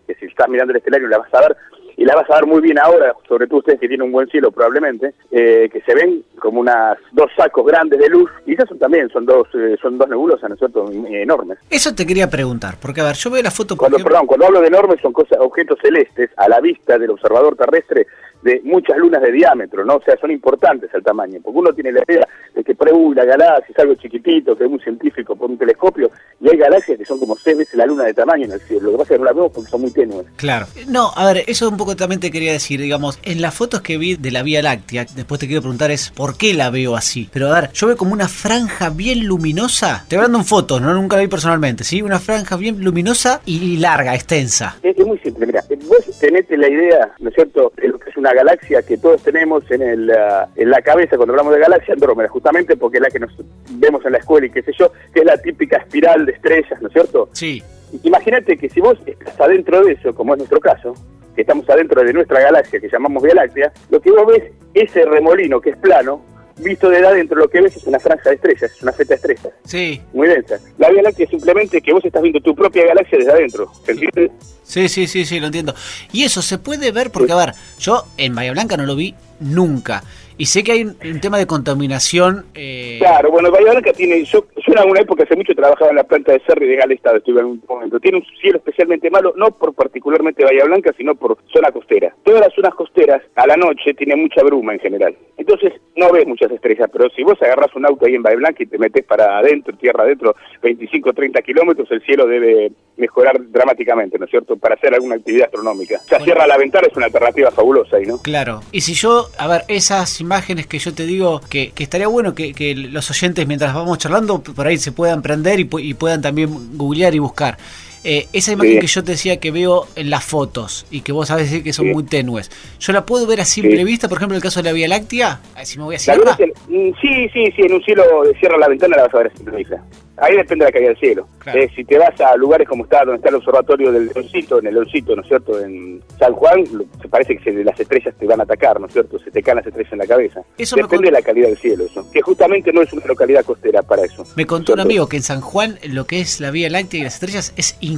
que 0.07 0.15
si 0.15 0.25
estás 0.25 0.49
mirando 0.49 0.71
el 0.71 0.77
estelario 0.77 1.07
la 1.07 1.19
vas 1.19 1.33
a 1.33 1.41
ver, 1.41 1.57
y 1.95 2.05
la 2.05 2.15
vas 2.15 2.29
a 2.29 2.35
ver 2.35 2.45
muy 2.45 2.61
bien 2.61 2.79
ahora, 2.79 3.13
sobre 3.27 3.47
todo 3.47 3.59
ustedes 3.59 3.79
que 3.79 3.87
tienen 3.87 4.07
un 4.07 4.11
buen 4.11 4.27
cielo 4.27 4.51
probablemente, 4.51 5.13
eh, 5.31 5.69
que 5.71 5.81
se 5.81 5.93
ven 5.93 6.23
como 6.39 6.59
unas 6.59 6.97
dos 7.11 7.29
sacos 7.35 7.65
grandes 7.65 7.99
de 7.99 8.09
luz, 8.09 8.29
y 8.45 8.53
esas 8.53 8.67
son 8.69 8.79
también, 8.79 9.09
son 9.09 9.25
dos 9.25 9.47
eh, 9.53 9.75
son 9.81 9.97
dos 9.97 10.09
nebulosas, 10.09 10.49
¿no 10.49 10.55
es 10.55 10.59
cierto?, 10.59 10.89
enormes. 10.91 11.59
Eso 11.69 11.93
te 11.93 12.05
quería 12.05 12.29
preguntar, 12.29 12.75
porque 12.81 13.01
a 13.01 13.05
ver, 13.05 13.15
yo 13.15 13.29
veo 13.29 13.43
la 13.43 13.51
foto... 13.51 13.77
Cuando, 13.77 13.97
Perdón, 13.97 14.25
cuando 14.25 14.47
hablo 14.47 14.61
de 14.61 14.67
enormes 14.67 14.99
son 15.01 15.13
cosas, 15.13 15.37
objetos 15.39 15.77
celestes 15.81 16.31
a 16.37 16.49
la 16.49 16.59
vista 16.59 16.97
del 16.97 17.11
observador 17.11 17.55
terrestre 17.55 18.07
de 18.43 18.61
muchas 18.63 18.97
lunas 18.97 19.21
de 19.21 19.31
diámetro, 19.31 19.85
¿no? 19.85 19.95
O 19.95 20.01
sea, 20.01 20.17
son 20.17 20.31
importantes 20.31 20.93
al 20.93 21.03
tamaño, 21.03 21.39
porque 21.43 21.59
uno 21.59 21.73
tiene 21.73 21.91
la 21.91 22.03
idea 22.07 22.27
de 22.53 22.63
que 22.63 22.75
por 22.75 22.93
la 23.15 23.25
galaxia 23.25 23.73
es 23.73 23.79
algo 23.79 23.95
chiquitito, 23.95 24.55
que 24.55 24.65
es 24.65 24.69
muy 24.69 24.79
científico 24.79 25.35
por 25.35 25.49
un 25.49 25.57
telescopio, 25.57 26.11
y 26.39 26.49
hay 26.49 26.57
galaxias 26.57 26.97
que 26.97 27.05
son 27.05 27.19
como 27.19 27.35
seis 27.37 27.57
veces 27.57 27.75
la 27.75 27.85
luna 27.85 28.03
de 28.03 28.13
tamaño 28.13 28.45
en 28.45 28.51
el 28.51 28.59
cielo. 28.59 28.83
Lo 28.83 28.91
que 28.91 28.97
pasa 28.97 29.13
es 29.13 29.17
que 29.17 29.19
no 29.19 29.25
la 29.25 29.33
vemos 29.33 29.51
porque 29.53 29.69
son 29.69 29.81
muy 29.81 29.91
tenues. 29.91 30.25
Claro. 30.35 30.67
No, 30.87 31.11
a 31.15 31.25
ver, 31.25 31.43
eso 31.47 31.69
un 31.69 31.77
poco 31.77 31.95
también 31.95 32.19
te 32.19 32.31
quería 32.31 32.51
decir, 32.51 32.79
digamos, 32.79 33.19
en 33.23 33.41
las 33.41 33.55
fotos 33.55 33.81
que 33.81 33.97
vi 33.97 34.15
de 34.15 34.31
la 34.31 34.43
Vía 34.43 34.61
Láctea, 34.61 35.05
después 35.15 35.39
te 35.39 35.47
quiero 35.47 35.61
preguntar 35.61 35.91
es 35.91 36.11
por 36.11 36.37
qué 36.37 36.53
la 36.53 36.69
veo 36.69 36.95
así. 36.95 37.29
Pero 37.31 37.47
a 37.47 37.61
ver, 37.61 37.71
yo 37.71 37.87
veo 37.87 37.97
como 37.97 38.13
una 38.13 38.27
franja 38.27 38.89
bien 38.89 39.25
luminosa, 39.25 40.05
te 40.07 40.15
hablando 40.15 40.39
en 40.39 40.45
fotos, 40.45 40.81
no 40.81 40.93
nunca 40.93 41.15
la 41.15 41.23
vi 41.23 41.27
personalmente, 41.27 41.83
¿sí? 41.83 42.01
Una 42.01 42.19
franja 42.19 42.57
bien 42.57 42.83
luminosa 42.83 43.41
y 43.45 43.77
larga, 43.77 44.13
extensa. 44.15 44.77
Es, 44.83 44.97
muy 45.05 45.17
simple, 45.19 45.45
mira, 45.45 45.63
vos 45.87 46.19
tenés 46.19 46.45
la 46.49 46.69
idea, 46.69 47.11
¿no 47.19 47.29
es 47.29 47.35
cierto?, 47.35 47.71
de 47.77 47.87
lo 47.87 47.99
que 47.99 48.09
es 48.09 48.17
una 48.17 48.32
galaxia 48.33 48.81
que 48.81 48.97
todos 48.97 49.21
tenemos 49.23 49.69
en, 49.71 49.81
el, 49.81 50.09
uh, 50.09 50.47
en 50.55 50.69
la 50.69 50.81
cabeza 50.81 51.17
cuando 51.17 51.33
hablamos 51.33 51.53
de 51.53 51.59
galaxia, 51.59 51.93
Andrómeda, 51.93 52.29
justamente 52.29 52.75
porque 52.75 52.97
es 52.97 53.03
la 53.03 53.09
que 53.09 53.19
nos 53.19 53.31
vemos 53.71 54.05
en 54.05 54.13
la 54.13 54.17
escuela 54.19 54.47
y 54.47 54.49
qué 54.49 54.61
sé 54.61 54.71
yo, 54.77 54.91
que 55.13 55.21
es 55.21 55.25
la 55.25 55.37
típica 55.37 55.77
espiral 55.77 56.25
de 56.25 56.33
estrellas, 56.33 56.81
¿no 56.81 56.87
es 56.87 56.93
cierto? 56.93 57.29
Sí. 57.33 57.63
Imagínate 58.03 58.57
que 58.57 58.69
si 58.69 58.81
vos 58.81 58.97
estás 59.05 59.39
adentro 59.39 59.83
de 59.83 59.93
eso, 59.93 60.13
como 60.15 60.33
es 60.33 60.39
nuestro 60.39 60.59
caso, 60.59 60.93
que 61.35 61.41
estamos 61.41 61.69
adentro 61.69 62.03
de 62.03 62.13
nuestra 62.13 62.39
galaxia 62.41 62.79
que 62.79 62.89
llamamos 62.89 63.23
Vía 63.23 63.35
Láctea, 63.35 63.71
lo 63.89 63.99
que 63.99 64.11
vos 64.11 64.27
ves, 64.27 64.51
ese 64.73 65.05
remolino 65.05 65.61
que 65.61 65.71
es 65.71 65.77
plano, 65.77 66.21
visto 66.57 66.89
de 66.89 67.05
adentro, 67.05 67.37
lo 67.37 67.49
que 67.49 67.61
ves 67.61 67.75
es 67.75 67.83
una 67.83 67.99
franja 67.99 68.29
de 68.29 68.35
estrellas, 68.35 68.71
es 68.71 68.81
una 68.81 68.91
feta 68.91 69.09
de 69.09 69.15
estrellas. 69.15 69.53
Sí. 69.65 70.01
Muy 70.13 70.27
densa. 70.27 70.59
La 70.77 70.89
Vía 70.89 71.01
Láctea 71.01 71.25
es 71.25 71.29
simplemente 71.29 71.81
que 71.81 71.93
vos 71.93 72.03
estás 72.03 72.21
viendo 72.21 72.39
tu 72.39 72.55
propia 72.55 72.85
galaxia 72.85 73.17
desde 73.17 73.31
adentro. 73.31 73.71
¿Se 73.85 73.91
entiende? 73.91 74.31
Sí, 74.63 74.89
sí, 74.89 75.07
sí, 75.07 75.25
sí, 75.25 75.39
lo 75.39 75.47
entiendo. 75.47 75.75
Y 76.11 76.23
eso 76.23 76.41
se 76.41 76.57
puede 76.57 76.91
ver 76.91 77.11
porque, 77.11 77.31
a 77.31 77.35
ver, 77.35 77.53
yo 77.79 78.05
en 78.17 78.35
Bahía 78.35 78.51
Blanca 78.51 78.77
no 78.77 78.85
lo 78.85 78.95
vi 78.95 79.13
nunca. 79.39 80.03
Y 80.37 80.45
sé 80.45 80.63
que 80.63 80.71
hay 80.71 80.83
un, 80.83 81.19
tema 81.21 81.37
de 81.37 81.45
contaminación. 81.45 82.45
Eh... 82.55 82.97
Claro, 82.99 83.31
bueno, 83.31 83.51
Bahía 83.51 83.71
Blanca 83.71 83.93
tiene. 83.93 84.23
Yo, 84.23 84.45
yo 84.55 84.73
en 84.73 84.79
alguna 84.79 85.01
época, 85.01 85.23
hace 85.23 85.35
mucho, 85.35 85.53
trabajaba 85.53 85.91
en 85.91 85.97
la 85.97 86.03
planta 86.03 86.31
de 86.31 86.41
Cerri 86.45 86.67
de 86.67 86.75
Galestado, 86.75 87.17
estuve 87.17 87.41
en 87.41 87.45
un 87.47 87.63
momento. 87.67 87.99
Tiene 87.99 88.17
un 88.17 88.25
cielo 88.41 88.57
especialmente 88.57 89.09
malo, 89.09 89.33
no 89.37 89.51
por 89.51 89.73
particularmente 89.73 90.43
Bahía 90.43 90.65
Blanca, 90.65 90.91
sino 90.97 91.15
por 91.15 91.37
zona 91.53 91.71
costera. 91.71 92.15
Todas 92.23 92.41
las 92.41 92.53
zonas 92.53 92.73
costeras, 92.75 93.21
a 93.35 93.47
la 93.47 93.55
noche, 93.55 93.93
tienen 93.93 94.21
mucha 94.21 94.43
bruma 94.43 94.73
en 94.73 94.79
general. 94.79 95.15
Entonces, 95.37 95.73
no 95.95 96.11
ves 96.11 96.25
muchas 96.27 96.51
estrellas, 96.51 96.89
pero 96.91 97.09
si 97.15 97.23
vos 97.23 97.41
agarras 97.41 97.75
un 97.75 97.85
auto 97.85 98.05
ahí 98.05 98.15
en 98.15 98.23
Bahía 98.23 98.37
Blanca 98.37 98.63
y 98.63 98.67
te 98.67 98.77
metes 98.77 99.05
para 99.05 99.37
adentro, 99.37 99.75
tierra 99.77 100.03
adentro, 100.03 100.35
25 100.61 101.13
30 101.13 101.41
kilómetros, 101.41 101.89
el 101.91 102.01
cielo 102.03 102.27
debe 102.27 102.71
mejorar 102.97 103.35
dramáticamente, 103.49 104.17
¿no 104.19 104.25
es 104.25 104.31
cierto?, 104.31 104.55
para 104.57 104.75
hacer 104.75 104.93
alguna 104.93 105.15
actividad 105.15 105.45
astronómica. 105.45 105.99
O 106.03 106.07
sea, 106.07 106.19
cierra 106.19 106.47
la 106.47 106.57
ventana 106.57 106.87
es 106.89 106.95
una 106.95 107.07
alternativa 107.07 107.51
fabulosa 107.51 107.97
ahí, 107.97 108.05
¿no? 108.05 108.19
Claro. 108.19 108.61
Y 108.71 108.81
si 108.81 108.93
yo, 108.93 109.27
a 109.37 109.47
ver, 109.47 109.63
esas 109.67 110.21
imágenes 110.23 110.67
que 110.67 110.79
yo 110.79 110.93
te 110.93 111.05
digo, 111.05 111.41
que, 111.49 111.73
estaría 111.77 112.07
bueno 112.07 112.33
que, 112.33 112.53
que, 112.53 112.75
los 112.75 113.09
oyentes, 113.09 113.45
mientras 113.47 113.73
vamos 113.73 113.97
charlando, 113.97 114.41
por 114.41 114.67
ahí 114.67 114.77
se 114.77 114.91
puedan 114.91 115.21
prender 115.21 115.59
y, 115.59 115.69
y 115.79 115.93
puedan 115.93 116.21
también 116.21 116.77
googlear 116.77 117.13
y 117.13 117.19
buscar. 117.19 117.57
Eh, 118.03 118.27
esa 118.33 118.51
imagen 118.51 118.79
que 118.79 118.87
yo 118.87 119.03
te 119.03 119.13
decía 119.13 119.39
que 119.39 119.51
veo 119.51 119.87
en 119.95 120.09
las 120.09 120.23
fotos 120.23 120.85
y 120.91 121.01
que 121.01 121.11
vos 121.11 121.29
sabés 121.29 121.49
decir 121.49 121.63
que 121.63 121.73
son 121.73 121.91
muy 121.91 122.03
tenues, 122.03 122.51
¿yo 122.79 122.93
la 122.93 123.05
puedo 123.05 123.25
ver 123.25 123.41
a 123.41 123.45
simple 123.45 123.83
vista, 123.83 124.09
por 124.09 124.17
ejemplo, 124.17 124.35
en 124.35 124.39
el 124.39 124.43
caso 124.43 124.61
de 124.61 124.69
la 124.69 124.73
Vía 124.73 124.87
Láctea? 124.87 125.39
Si 125.63 125.77
me 125.77 125.85
voy 125.85 125.95
a 125.95 125.99
mm, 125.99 126.93
Sí, 127.01 127.29
sí, 127.33 127.45
sí, 127.55 127.61
en 127.61 127.73
un 127.73 127.83
cielo 127.83 128.03
cierra 128.39 128.57
la 128.57 128.67
ventana 128.67 128.97
la 128.97 129.03
vas 129.03 129.13
a 129.13 129.17
ver 129.17 129.27
a 129.27 129.35
simple 129.35 129.57
vista. 129.57 129.83
Ahí 130.17 130.35
depende 130.35 130.63
de 130.63 130.69
la 130.69 130.73
caída 130.73 130.89
del 130.89 130.97
cielo. 130.97 131.27
Eh, 131.47 131.69
si 131.75 131.83
te 131.83 131.97
vas 131.97 132.19
a 132.21 132.35
lugares 132.37 132.67
como 132.67 132.83
está, 132.83 132.99
donde 132.99 133.15
está 133.15 133.29
el 133.29 133.35
observatorio 133.35 133.91
del 133.91 134.11
Leoncito, 134.13 134.59
en 134.59 134.67
el 134.67 134.75
Leoncito, 134.75 135.15
¿no 135.15 135.23
es 135.23 135.27
cierto? 135.27 135.59
En 135.59 136.01
San 136.19 136.33
Juan, 136.33 136.63
se 137.01 137.07
parece 137.07 137.37
que 137.37 137.51
las 137.51 137.79
estrellas 137.79 138.13
te 138.19 138.27
van 138.27 138.39
a 138.39 138.43
atacar, 138.43 138.79
¿no 138.79 138.85
es 138.85 138.93
cierto? 138.93 139.17
Se 139.19 139.31
te 139.31 139.41
caen 139.41 139.57
las 139.57 139.65
estrellas 139.65 139.91
en 139.91 139.99
la 139.99 140.07
cabeza. 140.07 140.41
Eso 140.57 140.75
depende 140.75 141.05
de 141.05 141.11
la 141.11 141.21
calidad 141.21 141.47
del 141.47 141.57
cielo, 141.57 141.85
eso. 141.85 142.05
Que 142.11 142.21
justamente 142.21 142.71
no 142.71 142.83
es 142.83 142.93
una 142.93 143.05
localidad 143.05 143.43
costera 143.43 143.81
para 143.81 144.03
eso. 144.03 144.23
Me 144.35 144.45
contó 144.45 144.73
un 144.73 144.81
amigo 144.81 145.07
que 145.07 145.17
en 145.17 145.23
San 145.23 145.41
Juan 145.41 145.79
lo 145.89 146.05
que 146.05 146.21
es 146.21 146.39
la 146.39 146.51
Vía 146.51 146.69
Láctea 146.69 146.99
y 146.99 147.03
las 147.03 147.15
estrellas 147.15 147.53
es 147.57 147.75
increíble 147.81 147.92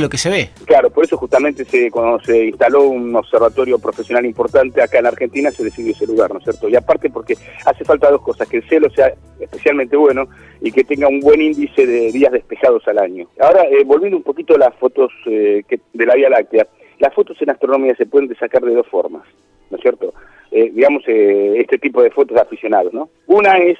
lo 0.00 0.08
que 0.08 0.18
se 0.18 0.30
ve. 0.30 0.50
Claro, 0.64 0.90
por 0.90 1.04
eso 1.04 1.16
justamente 1.16 1.64
se, 1.64 1.90
cuando 1.90 2.20
se 2.20 2.46
instaló 2.46 2.84
un 2.84 3.14
observatorio 3.14 3.78
profesional 3.78 4.24
importante 4.26 4.82
acá 4.82 4.98
en 4.98 5.06
Argentina 5.06 5.50
se 5.50 5.64
decidió 5.64 5.92
ese 5.92 6.06
lugar, 6.06 6.32
¿no 6.32 6.38
es 6.38 6.44
cierto? 6.44 6.68
Y 6.68 6.76
aparte 6.76 7.10
porque 7.10 7.36
hace 7.64 7.84
falta 7.84 8.10
dos 8.10 8.22
cosas, 8.22 8.48
que 8.48 8.58
el 8.58 8.68
cielo 8.68 8.90
sea 8.90 9.12
especialmente 9.38 9.96
bueno 9.96 10.28
y 10.60 10.70
que 10.70 10.84
tenga 10.84 11.08
un 11.08 11.20
buen 11.20 11.40
índice 11.40 11.86
de 11.86 12.12
días 12.12 12.32
despejados 12.32 12.86
al 12.88 12.98
año. 12.98 13.26
Ahora, 13.40 13.64
eh, 13.64 13.84
volviendo 13.84 14.16
un 14.16 14.22
poquito 14.22 14.54
a 14.54 14.58
las 14.58 14.74
fotos 14.76 15.10
eh, 15.26 15.62
de 15.92 16.06
la 16.06 16.14
Vía 16.14 16.28
Láctea, 16.28 16.66
las 16.98 17.14
fotos 17.14 17.40
en 17.40 17.50
astronomía 17.50 17.94
se 17.96 18.06
pueden 18.06 18.34
sacar 18.36 18.62
de 18.62 18.74
dos 18.74 18.86
formas, 18.86 19.22
¿no 19.70 19.76
es 19.76 19.82
cierto? 19.82 20.12
Eh, 20.50 20.70
digamos, 20.74 21.04
este 21.06 21.78
tipo 21.78 22.02
de 22.02 22.10
fotos 22.10 22.36
aficionados, 22.36 22.92
¿no? 22.92 23.08
Una 23.26 23.56
es 23.58 23.78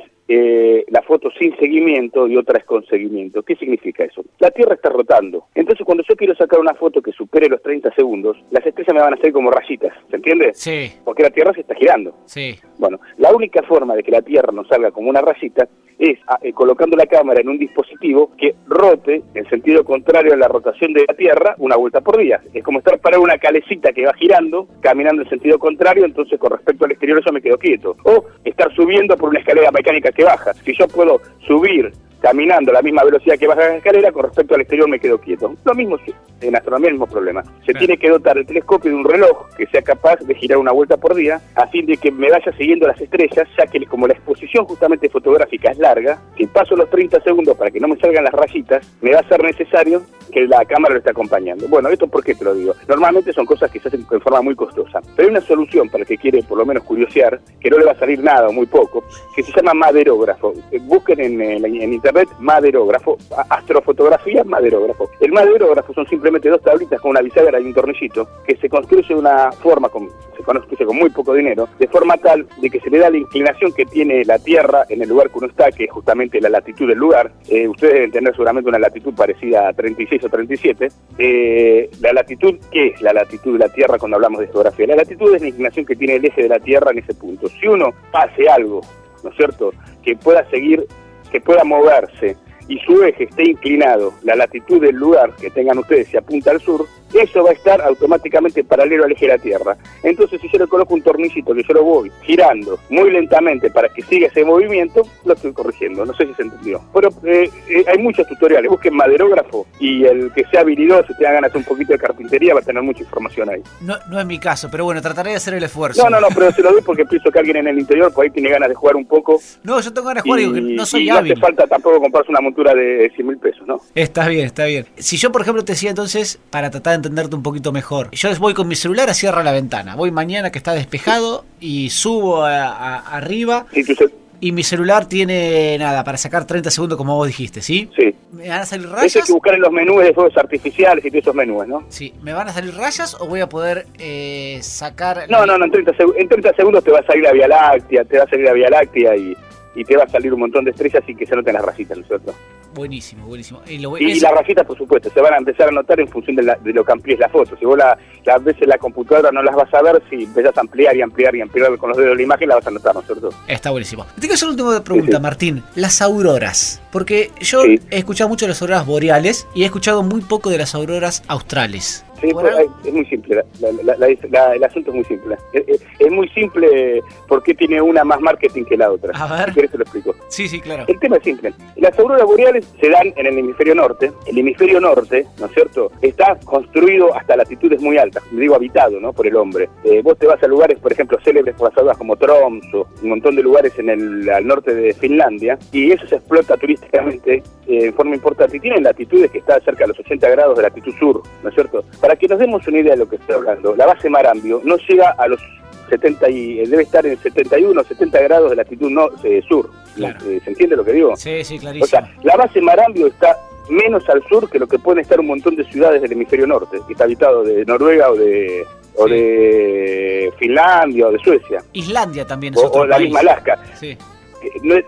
la 0.89 1.03
foto 1.03 1.31
sin 1.39 1.57
seguimiento 1.57 2.29
y 2.29 2.37
otra 2.37 2.59
es 2.59 2.65
con 2.65 2.85
seguimiento. 2.87 3.43
¿Qué 3.43 3.57
significa 3.57 4.05
eso? 4.05 4.25
La 4.39 4.51
Tierra 4.51 4.75
está 4.75 4.89
rotando. 4.89 5.47
Entonces, 5.55 5.85
cuando 5.85 6.05
yo 6.09 6.15
quiero 6.17 6.35
sacar 6.35 6.61
una 6.61 6.75
foto 6.75 7.03
que 7.03 7.13
supere 7.13 7.49
los 7.49 7.63
30 7.63 7.95
segundos, 7.95 8.37
las 8.51 8.65
estrellas 8.65 8.95
me 8.95 9.01
van 9.01 9.15
a 9.15 9.17
hacer 9.17 9.33
como 9.33 9.51
rayitas, 9.51 9.93
¿se 10.09 10.17
entiende? 10.17 10.53
Sí. 10.55 10.93
Porque 11.05 11.23
la 11.23 11.31
Tierra 11.31 11.53
se 11.53 11.63
está 11.63 11.75
girando. 11.75 12.15
Sí. 12.27 12.57
Bueno, 12.79 13.01
la 13.19 13.33
única 13.35 13.63
forma 13.63 13.97
de 13.97 14.03
que 14.03 14.11
la 14.11 14.23
Tierra 14.23 14.53
no 14.53 14.65
salga 14.65 14.91
como 14.91 15.11
una 15.11 15.21
rayita 15.21 15.69
es 16.01 16.19
ah, 16.27 16.39
eh, 16.43 16.53
colocando 16.53 16.97
la 16.97 17.07
cámara 17.07 17.41
en 17.41 17.49
un 17.49 17.59
dispositivo 17.59 18.31
que 18.37 18.55
rote 18.67 19.23
en 19.35 19.49
sentido 19.51 19.85
contrario 19.85 20.33
a 20.33 20.37
la 20.37 20.49
rotación 20.49 20.95
de 20.95 21.05
la 21.07 21.15
Tierra 21.15 21.55
una 21.59 21.77
vuelta 21.77 22.01
por 22.01 22.17
día. 22.17 22.41
Es 22.55 22.65
como 22.65 22.79
estar 22.79 22.99
para 22.99 23.21
una 23.21 23.37
calecita 23.37 23.93
que 23.93 24.07
va 24.07 24.15
girando, 24.15 24.67
caminando 24.81 25.23
en 25.23 25.29
sentido 25.29 25.59
contrario, 25.59 26.07
entonces 26.07 26.39
con 26.39 26.53
respecto 26.53 26.87
al 26.87 26.93
exterior 26.93 27.19
eso 27.19 27.33
me 27.33 27.43
quedo 27.43 27.59
quieto. 27.59 27.97
O 28.05 28.25
estar 28.45 28.75
subiendo 28.75 29.17
por 29.17 29.29
una 29.29 29.41
escalera 29.41 29.71
mecánica 29.71 30.11
que 30.11 30.25
baja. 30.25 30.55
Si 30.55 30.75
yo 30.75 30.89
puedo 30.89 31.21
subir 31.47 31.93
caminando 32.21 32.71
a 32.71 32.75
la 32.75 32.83
misma 32.83 33.05
velocidad 33.05 33.39
que 33.39 33.47
baja 33.47 33.61
la 33.61 33.77
escalera, 33.77 34.13
con 34.13 34.25
respecto 34.25 34.55
al 34.55 34.61
exterior 34.61 34.89
me 34.89 35.01
quedo 35.01 35.19
quieto. 35.19 35.55
Lo 35.65 35.75
mismo 35.75 35.99
en 36.41 36.57
astronomía, 36.57 36.89
el 36.89 36.95
mismo 36.95 37.07
problema. 37.07 37.43
Se 37.67 37.75
tiene 37.75 37.99
que 37.99 38.09
dotar 38.09 38.39
el 38.39 38.47
telescopio 38.47 38.91
de 38.91 38.97
un 38.97 39.05
reloj 39.05 39.49
que 39.57 39.67
sea 39.67 39.83
capaz 39.83 40.17
de 40.21 40.35
girar 40.35 40.59
una 40.59 40.73
vuelta 40.73 40.97
por 40.97 41.15
día, 41.15 41.41
a 41.55 41.67
fin 41.67 41.87
de 41.87 41.97
que 41.97 42.11
me 42.11 42.31
vaya 42.31 42.53
siguiendo 42.57 42.87
las 42.87 43.01
estrellas, 43.01 43.49
ya 43.59 43.67
que 43.67 43.85
como 43.87 44.07
la 44.07 44.15
exposición 44.15 44.65
justamente 44.65 45.09
fotográfica 45.09 45.71
es 45.71 45.79
larga, 45.79 46.19
si 46.37 46.47
paso 46.47 46.77
los 46.77 46.89
30 46.91 47.21
segundos 47.23 47.57
para 47.57 47.71
que 47.71 47.81
no 47.81 47.89
me 47.89 47.99
salgan 47.99 48.25
las 48.25 48.33
rayitas, 48.33 48.87
me 49.01 49.13
va 49.13 49.21
a 49.21 49.29
ser 49.29 49.43
necesario 49.43 50.03
que 50.33 50.47
la 50.47 50.65
cámara 50.65 50.95
lo 50.95 50.99
esté 50.99 51.11
acompañando. 51.11 51.67
Bueno, 51.69 51.89
¿esto 51.89 52.07
por 52.07 52.23
qué 52.23 52.35
te 52.35 52.45
lo 52.45 52.55
digo? 52.55 52.75
Normalmente 52.89 53.33
son 53.33 53.47
cosas 53.47 53.71
que 53.71 53.81
se 53.81 53.89
hacen 53.89 54.07
en 54.11 54.21
forma 54.21 54.43
muy 54.43 54.55
costosa, 54.55 55.01
pero 55.17 55.29
hay 55.29 55.35
una 55.35 55.41
solución 55.41 55.89
para 55.89 56.03
el 56.03 56.09
que 56.09 56.17
quiere 56.17 56.43
por 56.43 56.59
lo 56.59 56.65
menos 56.65 56.85
curiosear, 56.85 57.41
que 57.61 57.71
no 57.71 57.79
le 57.79 57.85
va 57.85 57.93
a 57.93 57.99
salir 57.99 58.23
nada 58.23 58.49
o 58.49 58.53
muy 58.53 58.67
poco, 58.67 59.05
que 59.35 59.43
se 59.43 59.53
llama 59.53 59.75
maderógrafo. 59.75 60.53
Eh, 60.71 60.79
busquen 60.81 61.21
en, 61.21 61.41
en 61.41 61.93
internet 61.93 62.10
maderógrafo, 62.39 63.17
astrofotografía, 63.49 64.45
maderógrafo. 64.45 65.11
El 65.21 65.33
maderógrafo 65.33 65.93
son 65.95 66.07
simplemente 66.07 66.49
dos 66.49 66.63
tablitas 66.63 67.01
con 67.01 67.13
una 67.13 67.21
bisagra 67.21 67.61
y 67.61 67.65
un 67.65 67.75
tornillito 67.75 68.29
que 68.47 68.57
se 68.57 68.69
construye 68.69 69.15
de 69.15 69.21
una 69.21 69.53
forma, 69.53 69.89
con, 69.89 70.09
se 70.37 70.43
construye 70.43 70.85
con 70.85 70.97
muy 70.97 71.11
poco 71.11 71.35
dinero, 71.35 71.69
de 71.79 71.89
forma 71.89 72.17
tal 72.17 72.47
de 72.61 72.71
que 72.71 72.81
se 72.81 72.91
le 72.91 72.99
da 72.99 73.11
la 73.11 73.17
inclinación 73.17 73.73
que 73.73 73.87
tiene 73.87 74.25
la 74.25 74.39
Tierra 74.39 74.85
en 74.89 75.03
el 75.03 75.09
lugar 75.09 75.31
que 75.31 75.39
uno 75.39 75.47
está, 75.47 75.71
que 75.71 75.85
es 75.85 75.91
justamente 75.91 76.41
la 76.41 76.49
latitud 76.49 76.89
del 76.89 76.99
lugar. 76.99 77.33
Eh, 77.49 77.69
ustedes 77.69 77.95
deben 77.95 78.11
tener 78.13 78.33
seguramente 78.33 78.69
una 78.69 78.79
latitud 78.79 79.15
parecida 79.15 79.69
a 79.69 79.73
36 79.73 80.25
o 80.25 80.29
37. 80.29 80.89
Eh, 81.19 81.91
la 82.01 82.13
latitud, 82.13 82.55
¿qué 82.71 82.89
es 82.89 83.03
la 83.03 83.13
latitud 83.13 83.55
de 83.55 83.67
la 83.67 83.73
Tierra 83.73 83.99
cuando 83.99 84.17
hablamos 84.17 84.41
de 84.41 84.49
geografía? 84.49 84.87
La 84.87 84.97
latitud 84.97 85.35
es 85.35 85.43
la 85.43 85.49
inclinación 85.49 85.85
que 85.85 85.97
tiene 85.97 86.17
el 86.17 86.25
eje 86.25 86.43
de 86.43 86.49
la 86.49 86.59
Tierra 86.59 86.91
en 86.91 86.99
ese 86.99 87.15
punto. 87.15 87.49
Si 87.49 87.67
uno 87.67 87.93
hace 88.13 88.49
algo, 88.49 88.81
¿no 89.23 89.31
es 89.31 89.37
cierto?, 89.37 89.73
que 90.03 90.17
pueda 90.17 90.49
seguir 90.51 90.87
que 91.31 91.41
pueda 91.41 91.65
moverse 91.65 92.37
y 92.69 92.79
su 92.81 93.03
eje 93.03 93.25
esté 93.25 93.51
inclinado, 93.51 94.15
la 94.23 94.37
latitud 94.37 94.81
del 94.81 94.95
lugar 94.97 95.35
que 95.37 95.51
tengan 95.51 95.79
ustedes 95.79 96.09
se 96.09 96.19
apunta 96.19 96.53
al 96.53 96.61
sur, 96.61 96.87
eso 97.15 97.43
va 97.45 97.51
a 97.51 97.55
estar 97.55 97.81
automáticamente 97.81 98.65
paralelo 98.65 99.05
al 99.05 99.13
eje 99.13 99.27
de 99.27 99.33
la 99.33 99.39
Tierra. 99.39 99.77
Entonces, 100.03 100.41
si 100.41 100.49
yo 100.49 100.59
le 100.59 100.67
coloco 100.67 100.95
un 100.95 101.03
tornillito 101.03 101.55
que 101.55 101.63
yo 101.63 101.75
lo 101.75 101.85
voy 101.85 102.11
girando 102.23 102.79
muy 102.89 103.11
lentamente 103.11 103.71
para 103.71 103.89
que 103.89 104.03
siga 104.03 104.29
ese 104.29 104.45
movimiento, 104.45 105.03
lo 105.25 105.35
estoy 105.35 105.53
corrigiendo. 105.53 106.05
No 106.05 106.15
sé 106.15 106.27
si 106.27 106.35
se 106.35 106.43
entendió. 106.43 106.83
Pero 106.93 107.09
eh, 107.25 107.51
eh, 107.69 107.85
hay 107.87 107.99
muchos 107.99 108.27
tutoriales. 108.27 108.71
Busquen 108.71 108.95
maderógrafo 108.95 109.67
y 109.79 110.05
el 110.05 110.33
que 110.33 110.45
sea 110.51 110.61
habilidoso, 110.61 111.09
si 111.09 111.15
tenga 111.17 111.33
ganas 111.33 111.53
de 111.53 111.59
un 111.59 111.65
poquito 111.65 111.93
de 111.93 111.99
carpintería, 111.99 112.55
va 112.55 112.61
a 112.61 112.63
tener 112.63 112.83
mucha 112.83 113.03
información 113.03 113.51
ahí. 113.51 113.63
No, 113.81 113.97
no 114.09 114.21
es 114.21 114.27
mi 114.27 114.39
caso, 114.39 114.69
pero 114.71 114.85
bueno, 114.85 115.01
trataré 115.03 115.31
de 115.31 115.37
hacer 115.37 115.55
el 115.55 115.63
esfuerzo. 115.63 116.03
No, 116.03 116.11
no, 116.11 116.21
no, 116.21 116.29
pero 116.35 116.53
se 116.53 116.63
lo 116.63 116.73
doy 116.73 116.83
porque 116.83 117.05
pienso 117.05 117.31
que 117.31 117.39
alguien 117.39 117.59
en 117.59 117.69
el 117.69 117.79
interior 117.79 118.13
por 118.13 118.25
ahí 118.25 118.31
tiene 118.31 118.51
ganas 118.51 118.69
de 118.69 118.75
jugar 118.75 118.97
un 118.97 119.07
poco. 119.07 119.41
No, 119.63 119.81
yo 119.81 119.93
tengo 119.93 120.09
ganas 120.09 120.25
de 120.25 120.31
jugar 120.31 120.41
y, 120.41 120.75
no 120.75 120.87
soy 120.87 121.05
y 121.05 121.11
hábil. 121.11 121.31
No 121.31 121.35
hace 121.35 121.41
falta 121.41 121.67
tampoco 121.67 122.01
comprarse 122.01 122.31
una 122.31 122.41
montura 122.41 122.75
de 122.75 123.11
100 123.15 123.27
mil 123.27 123.39
pesos, 123.39 123.67
¿no? 123.67 123.81
Está 123.95 124.29
bien, 124.29 124.47
está 124.47 124.67
bien. 124.67 124.87
Si 124.97 125.17
yo, 125.17 125.33
por 125.33 125.43
ejemplo, 125.43 125.65
te 125.65 125.73
decía 125.73 125.91
entonces, 125.91 126.39
para 126.51 126.71
tratar 126.71 126.93
de 126.93 126.97
entenderte 127.01 127.35
un 127.37 127.43
poquito 127.43 127.73
mejor, 127.73 128.11
yo 128.13 128.29
voy 128.39 128.55
con 128.55 128.69
mi 128.69 128.77
celular 128.77 129.11
a 129.11 129.15
cierra 129.15 129.43
la 129.43 129.53
ventana. 129.53 129.97
Voy 129.97 130.11
mañana 130.11 130.51
que 130.53 130.59
está 130.59 130.73
despejado 130.73 131.45
y 131.61 131.91
subo 131.91 132.45
a, 132.45 132.67
a, 132.69 132.97
arriba. 133.17 133.67
Tu 133.73 134.11
Y 134.43 134.53
mi 134.53 134.63
celular 134.63 135.05
tiene 135.07 135.77
nada 135.79 136.03
para 136.05 136.17
sacar 136.17 136.47
30 136.47 136.71
segundos, 136.71 136.97
como 136.97 137.15
vos 137.17 137.27
dijiste, 137.27 137.61
¿sí? 137.61 137.91
sí. 137.95 138.15
¿Me 138.33 138.49
van 138.49 138.61
a 138.61 138.65
salir 138.65 138.87
Eso 138.87 138.95
hay 138.97 139.03
rayas? 139.03 139.27
que 139.27 139.33
buscar 139.33 139.55
en 139.55 139.61
los 139.61 139.71
menús 139.73 140.03
de 140.03 140.15
fuegos 140.15 140.35
artificiales 140.37 141.05
y 141.05 141.11
todos 141.11 141.23
esos 141.23 141.35
menús, 141.35 141.67
¿no? 141.67 141.85
Sí, 141.91 142.15
¿me 142.23 142.33
van 142.33 142.49
a 142.49 142.53
salir 142.53 142.75
rayas 142.75 143.15
o 143.21 143.27
voy 143.27 143.41
a 143.41 143.49
poder 143.49 143.87
eh, 143.99 144.59
sacar. 144.63 145.27
No, 145.29 145.45
no, 145.45 145.59
no, 145.59 145.65
en 145.67 145.71
30, 145.73 145.93
seg- 145.93 146.15
en 146.17 146.29
30 146.29 146.55
segundos 146.55 146.83
te 146.85 146.91
va 146.91 147.01
a 147.01 147.05
salir 147.07 147.25
la 147.25 147.33
Vía 147.33 147.49
Láctea, 147.49 148.05
te 148.05 148.17
va 148.19 148.25
a 148.25 148.29
salir 148.31 148.45
la 148.47 148.53
Vía 148.55 148.71
Láctea 148.71 149.17
y, 149.17 149.37
y 149.75 149.85
te 149.85 149.97
va 149.97 150.05
a 150.05 150.09
salir 150.09 150.33
un 150.35 150.41
montón 150.41 150.65
de 150.65 150.71
estrellas 150.73 151.03
y 151.07 151.15
que 151.15 151.27
se 151.27 151.35
noten 151.37 151.55
las 151.55 151.65
rayitas, 151.65 151.97
¿no 151.97 152.03
es 152.03 152.09
cierto? 152.09 152.35
Buenísimo, 152.75 153.27
buenísimo. 153.27 153.61
Y, 153.67 153.79
lo 153.79 153.91
voy- 153.91 154.01
Y, 154.05 154.13
eso- 154.13 154.27
las 154.27 154.35
rayitas, 154.43 154.65
por 154.65 154.79
supuesto, 154.79 155.11
se 155.13 155.21
van 155.21 155.35
a 155.35 155.39
empezar 155.39 155.69
a 155.69 155.73
notar 155.73 155.99
en 155.99 156.07
función 156.09 156.37
de, 156.37 156.45
la- 156.45 156.55
de 156.57 156.73
lo 156.73 156.85
que 156.85 156.93
amplíes 156.93 157.19
la 157.19 157.29
foto. 157.29 157.57
Si 157.59 157.65
vos 157.65 157.77
la, 157.77 157.99
la 158.25 158.39
ves 158.39 158.57
en 158.61 158.69
la 158.69 158.79
computadora 158.79 159.33
no 159.33 159.43
las 159.43 159.57
vas 159.57 159.73
a 159.75 159.83
ver, 159.83 160.01
si 160.09 160.23
empezás 160.25 160.57
a 160.57 160.61
ampliar 160.61 160.97
y 160.97 161.03
ampliar 161.03 161.35
y 161.35 161.41
ampliar 161.41 161.77
con 161.79 161.89
los 161.91 161.99
dedos 161.99 162.17
la 162.17 162.23
imagen, 162.23 162.49
la 162.49 162.55
vas 162.57 162.67
a 162.67 162.71
notar, 162.71 162.95
¿no 162.95 163.01
es 163.01 163.07
cierto? 163.07 163.31
Está 163.49 163.71
buenísimo. 163.71 164.05
Te 164.15 164.21
quiero 164.21 164.35
hacer 164.35 164.49
una 164.49 164.63
última 164.63 164.85
pregunta, 164.85 165.11
Sí, 165.11 165.17
sí. 165.17 165.23
Martín. 165.23 165.63
Las 165.75 166.01
auroras. 166.01 166.81
Porque 166.93 167.31
yo 167.41 167.63
Sí. 167.65 167.81
he 167.91 167.99
escuchado 167.99 168.29
mucho 168.29 168.45
de 168.47 168.51
las 168.51 168.63
auroras 168.63 168.87
boreales 168.87 169.47
y 169.55 169.63
he 169.63 169.67
escuchado 169.67 170.03
muy 170.05 170.21
poco 170.21 170.51
de 170.51 170.59
las 170.59 170.75
auroras 170.77 171.23
australes. 171.27 172.05
Sí, 172.21 172.29
pues, 172.33 172.55
es 172.85 172.93
muy 172.93 173.05
simple, 173.07 173.37
la- 173.61 173.73
la- 173.83 173.97
la- 173.97 174.09
la- 174.31 174.55
el 174.55 174.65
asunto 174.65 174.91
es 174.91 174.97
muy 174.97 175.05
simple. 175.05 175.37
Es, 175.53 175.63
es- 175.69 175.83
es 175.99 176.11
muy 176.13 176.29
simple 176.31 177.03
porque 177.29 177.55
tiene 177.55 177.81
una 177.81 178.05
más 178.05 178.21
marketing 178.21 178.65
que 178.65 178.77
la 178.77 178.91
otra. 178.91 179.13
A 179.15 179.37
ver. 179.39 179.49
Si 179.51 179.55
querés 179.55 179.71
te 179.71 179.79
lo 179.79 179.83
explico. 179.85 180.15
Sí, 180.29 180.49
sí, 180.49 180.61
claro. 180.61 180.85
El 180.87 180.99
tema 181.01 181.17
es 181.17 181.25
simple. 181.25 181.53
Las 181.77 181.99
auroras 181.99 182.25
boreales 182.25 182.67
se 182.81 182.89
dan 182.91 183.13
en 183.17 183.27
el 183.27 183.39
hemisferio 183.39 183.75
norte. 183.75 184.13
El 184.27 184.39
hemisferio 184.39 184.81
norte, 184.81 185.27
¿no 185.39 185.47
es 185.47 185.53
cierto?, 185.53 185.91
está 186.03 186.39
construido 186.45 187.15
hasta 187.15 187.37
latitudes 187.37 187.81
muy 187.81 187.97
altas, 187.99 188.23
digo 188.33 188.55
habitado, 188.55 189.01
¿no?, 189.01 189.13
por 189.13 189.27
el 189.27 189.37
hombre. 189.37 189.69
Eh, 189.85 190.01
vos 190.03 190.19
te 190.19 190.27
vas 190.27 190.43
a 190.43 190.47
lugares, 190.47 190.79
por 190.79 190.93
ejemplo, 190.93 191.19
célebres 191.25 191.55
por 191.55 191.69
las 191.71 191.79
auroras 191.79 191.99
como 191.99 192.17
Tromso, 192.17 192.87
un 193.03 193.09
montón 193.09 193.37
de 193.37 193.43
lugares 193.43 193.79
en 193.79 193.89
el 193.91 194.29
al 194.31 194.47
norte 194.47 194.75
de 194.75 194.93
Finlandia, 194.95 195.59
y 195.73 195.93
eso 195.93 196.07
se 196.07 196.17
explota 196.17 196.57
turísticamente 196.57 197.43
eh, 197.67 197.87
en 197.87 197.95
forma 197.95 198.15
importante. 198.15 198.57
Y 198.57 198.61
tienen 198.61 198.83
latitudes 198.85 199.31
que 199.31 199.39
están 199.39 199.61
cerca 199.63 199.85
de 199.85 199.89
los 199.89 199.99
80 200.01 200.29
grados 200.29 200.57
de 200.57 200.63
latitud 200.63 200.95
sur, 200.99 201.23
¿no 201.43 201.49
es 201.49 201.55
cierto? 201.55 201.85
Para 202.01 202.10
que 202.17 202.29
nos 202.29 202.39
demos 202.39 202.67
una 202.67 202.79
idea 202.79 202.93
de 202.93 202.99
lo 202.99 203.09
que 203.09 203.17
estoy 203.17 203.35
hablando, 203.37 203.75
la 203.77 203.87
base 203.87 204.09
Marambio 204.11 204.61
no 204.65 204.77
llega 204.89 205.11
a 205.19 205.29
los 205.29 205.41
70 205.89 206.31
y, 206.31 206.61
eh, 206.61 206.67
debe 206.69 206.83
estar 206.85 207.05
en 207.07 207.19
71 207.19 207.81
o 207.81 207.85
70 207.85 208.21
grados 208.23 208.51
de 208.51 208.57
latitud 208.57 208.91
no, 208.91 209.09
eh, 209.25 209.43
sur. 209.49 209.71
Claro. 209.97 210.19
Eh, 210.29 210.41
¿Se 210.45 210.51
entiende 210.51 210.77
lo 210.77 210.85
que 210.85 210.93
digo? 210.93 211.17
Sí, 211.17 211.43
sí, 211.45 211.57
O 211.57 211.61
clarísimo. 211.61 211.87
sea, 211.87 212.15
la 212.23 212.37
base 212.37 212.61
Marambio 212.61 213.09
está 213.09 213.37
menos 213.69 214.09
al 214.09 214.23
sur 214.29 214.49
que 214.49 214.59
lo 214.59 214.67
que 214.69 214.79
pueden 214.79 215.01
estar 215.01 215.19
un 215.21 215.27
montón 215.27 215.57
de 215.57 215.65
ciudades 215.65 216.01
del 216.03 216.13
hemisferio 216.13 216.47
norte, 216.47 216.79
que 216.87 216.93
está 216.93 217.05
habitado 217.05 217.43
de 217.45 217.65
Noruega 217.65 218.11
o 218.11 218.15
de 218.17 218.65
o 218.97 219.07
Sí. 219.07 219.15
de 219.15 220.33
Finlandia 220.39 221.07
o 221.07 221.13
de 221.13 221.19
Suecia, 221.21 221.63
Islandia 221.73 222.27
también 222.27 222.55
es 222.55 222.61
o, 222.61 222.67
otro 222.67 222.81
o 222.83 222.87
la 222.87 222.97
país. 222.97 223.07
misma 223.07 223.21
Alaska. 223.21 223.59
Sí, 223.79 223.97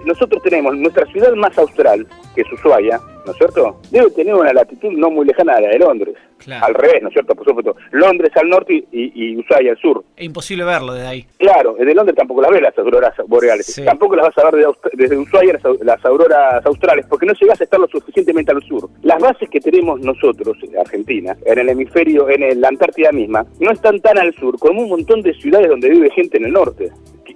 Nosotros 0.05 0.43
tenemos 0.43 0.77
nuestra 0.77 1.07
ciudad 1.07 1.33
más 1.35 1.57
austral, 1.59 2.07
que 2.35 2.41
es 2.43 2.53
Ushuaia, 2.53 2.99
¿no 3.27 3.33
es 3.33 3.39
cierto? 3.39 3.81
Debe 3.91 4.11
tener 4.11 4.35
una 4.35 4.53
latitud 4.53 4.91
no 4.93 5.11
muy 5.11 5.27
lejana 5.27 5.55
a 5.55 5.61
la 5.61 5.69
de 5.69 5.79
Londres. 5.79 6.15
Claro. 6.45 6.67
Al 6.67 6.75
revés, 6.75 7.03
¿no 7.03 7.09
es 7.09 7.15
cierto? 7.15 7.35
Por 7.35 7.47
supuesto, 7.47 7.77
Londres 7.93 8.31
al 8.37 8.49
norte 8.49 8.75
y, 8.93 9.13
y 9.15 9.37
Ushuaia 9.39 9.73
al 9.73 9.79
sur. 9.79 10.05
Es 10.17 10.25
imposible 10.25 10.65
verlo 10.65 10.93
desde 10.95 11.07
ahí. 11.09 11.27
Claro, 11.39 11.75
desde 11.79 11.95
Londres 11.95 12.17
tampoco 12.17 12.43
las 12.43 12.51
ves 12.51 12.63
las 12.63 12.79
auroras 12.79 13.13
boreales. 13.27 13.67
Sí. 13.67 13.85
Tampoco 13.85 14.17
las 14.17 14.27
vas 14.27 14.39
a 14.39 14.51
ver 14.51 14.61
de 14.63 14.67
Aust- 14.69 14.91
desde 14.95 15.17
Ushuaia 15.19 15.53
las, 15.55 15.81
las 15.81 16.05
auroras 16.05 16.65
australes, 16.67 17.07
porque 17.09 17.27
no 17.27 17.33
llegas 17.35 17.61
a 17.61 17.65
estar 17.65 17.81
lo 17.81 17.89
suficientemente 17.89 18.53
al 18.53 18.63
sur. 18.63 18.89
Las 19.03 19.21
bases 19.21 19.49
que 19.49 19.61
tenemos 19.61 20.01
nosotros, 20.01 20.57
en 20.63 20.79
Argentina, 20.79 21.37
en 21.45 21.59
el 21.59 21.69
hemisferio, 21.69 22.29
en 22.29 22.43
el- 22.43 22.61
la 22.61 22.69
Antártida 22.69 23.13
misma, 23.13 23.45
no 23.61 23.71
están 23.71 24.01
tan 24.01 24.19
al 24.19 24.35
sur 24.35 24.59
como 24.59 24.83
un 24.83 24.89
montón 24.89 25.23
de 25.23 25.35
ciudades 25.35 25.69
donde 25.69 25.89
vive 25.91 26.11
gente 26.11 26.39
en 26.39 26.45
el 26.47 26.53
norte, 26.53 26.91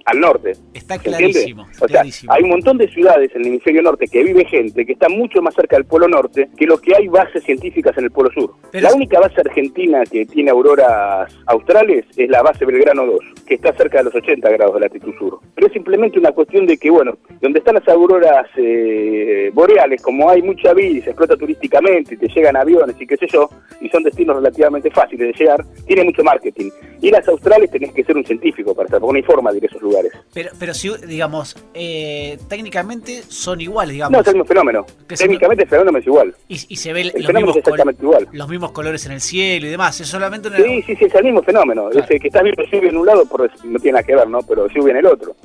al 0.07 0.21
norte. 0.21 0.53
Está 0.73 0.97
clarísimo. 0.97 1.63
O 1.81 1.87
sea, 1.87 1.99
clarísimo. 1.99 2.31
hay 2.31 2.43
un 2.43 2.49
montón 2.49 2.77
de 2.77 2.87
ciudades 2.87 3.29
en 3.35 3.41
el 3.41 3.47
hemisferio 3.47 3.81
norte 3.81 4.07
que 4.07 4.23
vive 4.23 4.45
gente 4.45 4.85
que 4.85 4.93
está 4.93 5.09
mucho 5.09 5.41
más 5.41 5.53
cerca 5.53 5.75
del 5.75 5.83
polo 5.83 6.07
norte 6.07 6.47
que 6.55 6.65
lo 6.65 6.77
que 6.77 6.95
hay 6.95 7.09
bases 7.09 7.43
científicas 7.43 7.97
en 7.97 8.05
el 8.05 8.11
polo 8.11 8.31
sur. 8.31 8.53
Pero 8.71 8.87
la 8.87 8.95
única 8.95 9.19
base 9.19 9.41
argentina 9.41 10.03
que 10.09 10.25
tiene 10.25 10.49
auroras 10.51 11.29
australes 11.45 12.05
es 12.15 12.29
la 12.29 12.41
base 12.41 12.63
Belgrano 12.63 13.05
2, 13.05 13.19
que 13.45 13.55
está 13.55 13.73
cerca 13.73 13.97
de 13.97 14.05
los 14.05 14.15
80 14.15 14.49
grados 14.49 14.75
de 14.75 14.79
latitud 14.79 15.13
sur. 15.19 15.39
Pero 15.53 15.67
es 15.67 15.73
simplemente 15.73 16.17
una 16.17 16.31
cuestión 16.31 16.65
de 16.65 16.77
que, 16.77 16.89
bueno, 16.89 17.17
donde 17.41 17.59
están 17.59 17.75
las 17.75 17.87
auroras 17.89 18.47
eh, 18.55 19.51
boreales, 19.53 20.01
como 20.01 20.29
hay 20.29 20.41
mucha 20.41 20.73
vida 20.73 20.99
y 20.99 21.01
se 21.01 21.09
explota 21.09 21.35
turísticamente 21.35 22.15
y 22.15 22.17
te 22.17 22.29
llegan 22.29 22.55
aviones 22.55 22.95
y 22.97 23.05
qué 23.05 23.17
sé 23.17 23.27
yo, 23.27 23.49
y 23.81 23.89
son 23.89 24.03
destinos 24.03 24.37
relativamente 24.37 24.89
fáciles 24.89 25.33
de 25.33 25.43
llegar, 25.43 25.65
tiene 25.85 26.05
mucho 26.05 26.23
marketing. 26.23 26.69
Y 27.01 27.11
las 27.11 27.27
australes 27.27 27.69
tenés 27.69 27.91
que 27.91 28.05
ser 28.05 28.15
un 28.15 28.23
científico 28.23 28.73
para 28.73 28.85
estar, 28.85 29.01
porque 29.01 29.13
no 29.13 29.17
hay 29.17 29.23
forma 29.23 29.51
de 29.51 29.57
ir 29.57 29.63
a 29.65 29.67
esos 29.67 29.81
lugares. 29.81 29.96
Pero, 30.33 30.49
pero 30.59 30.73
si, 30.73 30.89
digamos, 31.07 31.55
eh, 31.73 32.37
técnicamente 32.47 33.23
son 33.27 33.61
iguales, 33.61 33.93
digamos. 33.93 34.11
No, 34.13 34.21
es 34.21 34.27
el 34.27 34.33
mismo 34.35 34.45
fenómeno. 34.45 34.85
Técnicamente 35.07 35.63
el 35.63 35.69
fenómeno 35.69 35.97
es 35.97 36.05
igual. 36.07 36.35
y, 36.47 36.55
y 36.67 36.75
se 36.75 36.93
ve 36.93 37.01
El 37.01 37.07
los 37.07 37.13
fenómeno 37.25 37.39
mismos, 37.47 37.55
es 37.57 37.59
exactamente 37.59 38.03
igual. 38.03 38.27
los 38.31 38.49
mismos 38.49 38.71
colores 38.71 39.05
en 39.05 39.11
el 39.13 39.21
cielo 39.21 39.67
y 39.67 39.69
demás. 39.69 39.99
Es 39.99 40.07
solamente 40.07 40.47
una... 40.49 40.57
Sí, 40.57 40.81
sí, 40.83 40.95
sí, 40.95 41.05
es 41.05 41.15
el 41.15 41.23
mismo 41.25 41.41
fenómeno. 41.43 41.89
Claro. 41.89 42.07
Es 42.09 42.21
que 42.21 42.27
estás 42.27 42.43
viendo 42.43 42.63
lluvia 42.63 42.89
en 42.89 42.97
un 42.97 43.05
lado, 43.05 43.25
por, 43.25 43.41
no 43.65 43.79
tiene 43.79 43.93
nada 43.93 44.03
que 44.03 44.15
ver, 44.15 44.27
¿no? 44.29 44.41
Pero 44.43 44.67
lluvia 44.67 44.91
en 44.91 44.97
el 44.97 45.05
otro. 45.07 45.35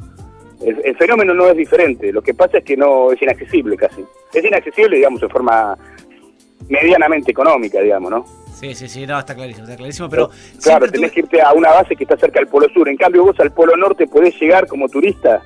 El, 0.61 0.81
el 0.85 0.97
fenómeno 0.97 1.35
no 1.35 1.49
es 1.49 1.57
diferente. 1.57 2.13
Lo 2.13 2.23
que 2.23 2.35
pasa 2.35 2.59
es 2.59 2.65
que 2.65 2.77
no 2.77 3.11
es 3.13 3.21
inaccesible 3.21 3.77
casi. 3.77 4.05
Es 4.33 4.45
inaccesible, 4.45 4.97
digamos, 4.97 5.23
en 5.23 5.31
forma 5.31 5.77
medianamente 6.69 7.31
económica, 7.33 7.81
digamos, 7.81 8.11
¿no? 8.11 8.42
Sí, 8.63 8.77
sí, 8.77 8.89
sí, 8.89 9.07
no, 9.09 9.19
está 9.19 9.35
clarísimo, 9.35 9.65
está 9.65 9.77
clarísimo. 9.77 10.09
Pero 10.09 10.31
claro, 10.63 10.89
tenés 10.89 11.11
que 11.11 11.19
irte 11.19 11.43
a 11.43 11.53
una 11.53 11.71
base 11.71 11.97
que 11.97 12.05
está 12.05 12.17
cerca 12.17 12.39
del 12.39 12.47
Polo 12.47 12.69
Sur. 12.69 12.89
En 12.89 12.97
cambio, 12.97 13.25
vos 13.25 13.41
al 13.41 13.51
Polo 13.51 13.77
Norte 13.77 14.07
podés 14.07 14.41
llegar 14.41 14.69
como 14.69 14.89
turista 14.89 15.43